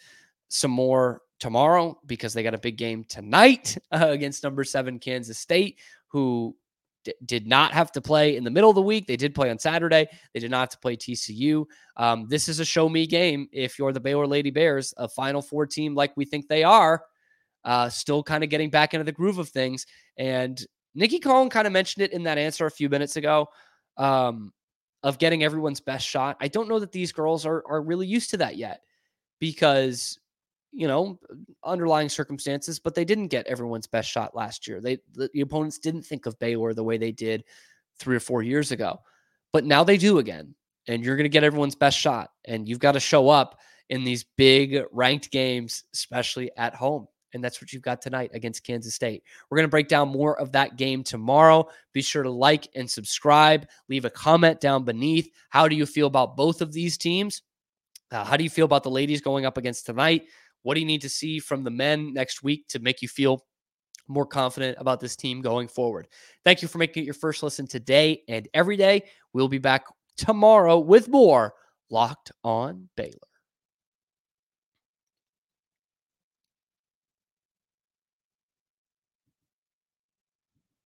some 0.48 0.72
more 0.72 1.22
tomorrow 1.40 2.00
because 2.06 2.34
they 2.34 2.44
got 2.44 2.54
a 2.54 2.60
big 2.60 2.78
game 2.78 3.04
tonight 3.04 3.78
uh, 3.92 4.08
against 4.10 4.44
number 4.44 4.64
seven 4.64 5.00
Kansas 5.00 5.40
State, 5.40 5.80
who 6.08 6.56
d- 7.04 7.14
did 7.26 7.48
not 7.48 7.72
have 7.72 7.92
to 7.94 8.02
play 8.02 8.36
in 8.36 8.44
the 8.44 8.52
middle 8.52 8.70
of 8.70 8.76
the 8.76 8.82
week. 8.82 9.08
They 9.08 9.18
did 9.18 9.34
play 9.34 9.50
on 9.50 9.60
Saturday. 9.60 10.08
They 10.34 10.40
did 10.40 10.52
not 10.52 10.60
have 10.62 10.70
to 10.70 10.80
play 10.80 10.96
TCU. 10.96 11.66
Um, 11.98 12.28
this 12.30 12.50
is 12.50 12.60
a 12.60 12.66
show 12.66 12.90
me 12.90 13.08
game. 13.08 13.48
If 13.52 13.80
you're 13.80 13.94
the 13.94 14.00
Baylor 14.00 14.28
Lady 14.28 14.52
Bears, 14.52 14.94
a 14.98 15.08
Final 15.08 15.42
Four 15.42 15.66
team 15.66 15.96
like 15.96 16.16
we 16.16 16.26
think 16.26 16.48
they 16.48 16.64
are, 16.64 17.04
uh, 17.64 17.90
still 17.90 18.24
kind 18.24 18.44
of 18.44 18.50
getting 18.50 18.70
back 18.70 18.94
into 18.94 19.04
the 19.04 19.12
groove 19.12 19.38
of 19.38 19.50
things. 19.50 19.86
And 20.18 20.62
Nicki 20.96 21.20
Collen 21.20 21.52
kind 21.52 21.68
of 21.68 21.74
mentioned 21.74 22.04
it 22.04 22.14
in 22.14 22.24
that 22.24 22.38
answer 22.38 22.66
a 22.66 22.72
few 22.72 22.90
minutes 22.90 23.16
ago 23.16 23.48
um, 23.98 24.52
of 25.04 25.18
getting 25.18 25.44
everyone's 25.44 25.80
best 25.80 26.06
shot. 26.06 26.38
I 26.42 26.48
don't 26.48 26.68
know 26.68 26.80
that 26.80 26.92
these 26.92 27.12
girls 27.12 27.46
are 27.46 27.64
are 27.68 27.82
really 27.82 28.08
used 28.08 28.32
to 28.32 28.38
that 28.38 28.58
yet 28.58 28.82
because 29.40 30.20
you 30.72 30.88
know 30.88 31.20
underlying 31.64 32.10
circumstances, 32.10 32.80
but 32.80 32.96
they 32.96 33.06
didn't 33.06 33.28
get 33.28 33.48
everyone's 33.48 33.88
best 33.88 34.10
shot 34.10 34.36
last 34.36 34.68
year. 34.68 34.82
They 34.82 35.00
the, 35.14 35.30
the 35.34 35.42
opponents 35.42 35.80
didn't 35.80 36.04
think 36.04 36.26
of 36.26 36.40
Baylor 36.40 36.74
the 36.74 36.84
way 36.84 36.98
they 36.98 37.12
did 37.12 37.44
three 38.00 38.16
or 38.16 38.22
four 38.22 38.44
years 38.44 38.72
ago, 38.72 39.02
but 39.52 39.66
now 39.66 39.84
they 39.84 39.98
do 39.98 40.20
again. 40.20 40.56
And 40.88 41.04
you're 41.04 41.18
going 41.18 41.26
to 41.26 41.30
get 41.30 41.44
everyone's 41.44 41.76
best 41.76 42.00
shot, 42.00 42.32
and 42.46 42.68
you've 42.68 42.80
got 42.80 42.94
to 42.94 43.00
show 43.00 43.30
up 43.30 43.60
in 43.90 44.04
these 44.04 44.26
big 44.38 44.84
ranked 44.92 45.30
games, 45.32 45.84
especially 45.94 46.52
at 46.58 46.74
home. 46.74 47.08
And 47.34 47.44
that's 47.44 47.62
what 47.62 47.72
you've 47.72 47.84
got 47.84 48.02
tonight 48.02 48.32
against 48.34 48.64
Kansas 48.64 48.96
State. 48.96 49.24
We're 49.50 49.58
going 49.58 49.68
to 49.68 49.72
break 49.72 49.88
down 49.88 50.10
more 50.10 50.40
of 50.40 50.52
that 50.54 50.78
game 50.78 51.04
tomorrow. 51.04 51.68
Be 51.94 52.02
sure 52.02 52.24
to 52.24 52.30
like 52.30 52.68
and 52.76 52.90
subscribe. 52.90 53.68
Leave 53.88 54.06
a 54.06 54.10
comment 54.10 54.60
down 54.60 54.84
beneath. 54.84 55.30
How 55.50 55.68
do 55.68 55.76
you 55.76 55.86
feel 55.86 56.08
about 56.08 56.36
both 56.36 56.62
of 56.62 56.72
these 56.72 56.98
teams? 56.98 57.44
Uh, 58.12 58.24
how 58.24 58.36
do 58.36 58.44
you 58.44 58.50
feel 58.50 58.66
about 58.66 58.84
the 58.84 58.90
ladies 58.90 59.22
going 59.22 59.46
up 59.46 59.58
against 59.58 59.86
tonight? 59.86 60.24
What 60.64 60.74
do 60.74 60.80
you 60.80 60.86
need 60.86 61.02
to 61.02 61.10
see 61.10 61.40
from 61.40 61.64
the 61.64 61.72
men 61.72 62.14
next 62.14 62.44
week 62.44 62.68
to 62.70 62.80
make 62.80 63.02
you 63.02 63.08
feel 63.08 63.46
more 64.08 64.26
confident 64.26 64.78
about 64.80 65.00
this 65.00 65.16
team 65.16 65.42
going 65.42 65.68
forward? 65.68 66.08
Thank 66.44 66.62
you 66.62 66.68
for 66.68 66.78
making 66.78 67.04
it 67.04 67.06
your 67.06 67.14
first 67.14 67.44
listen 67.44 67.68
today 67.68 68.24
and 68.28 68.48
every 68.54 68.78
day. 68.78 69.04
We'll 69.34 69.48
be 69.48 69.58
back 69.58 69.86
tomorrow 70.18 70.80
with 70.80 71.08
more 71.08 71.54
Locked 71.90 72.32
on 72.44 72.90
Baylor. 72.96 73.29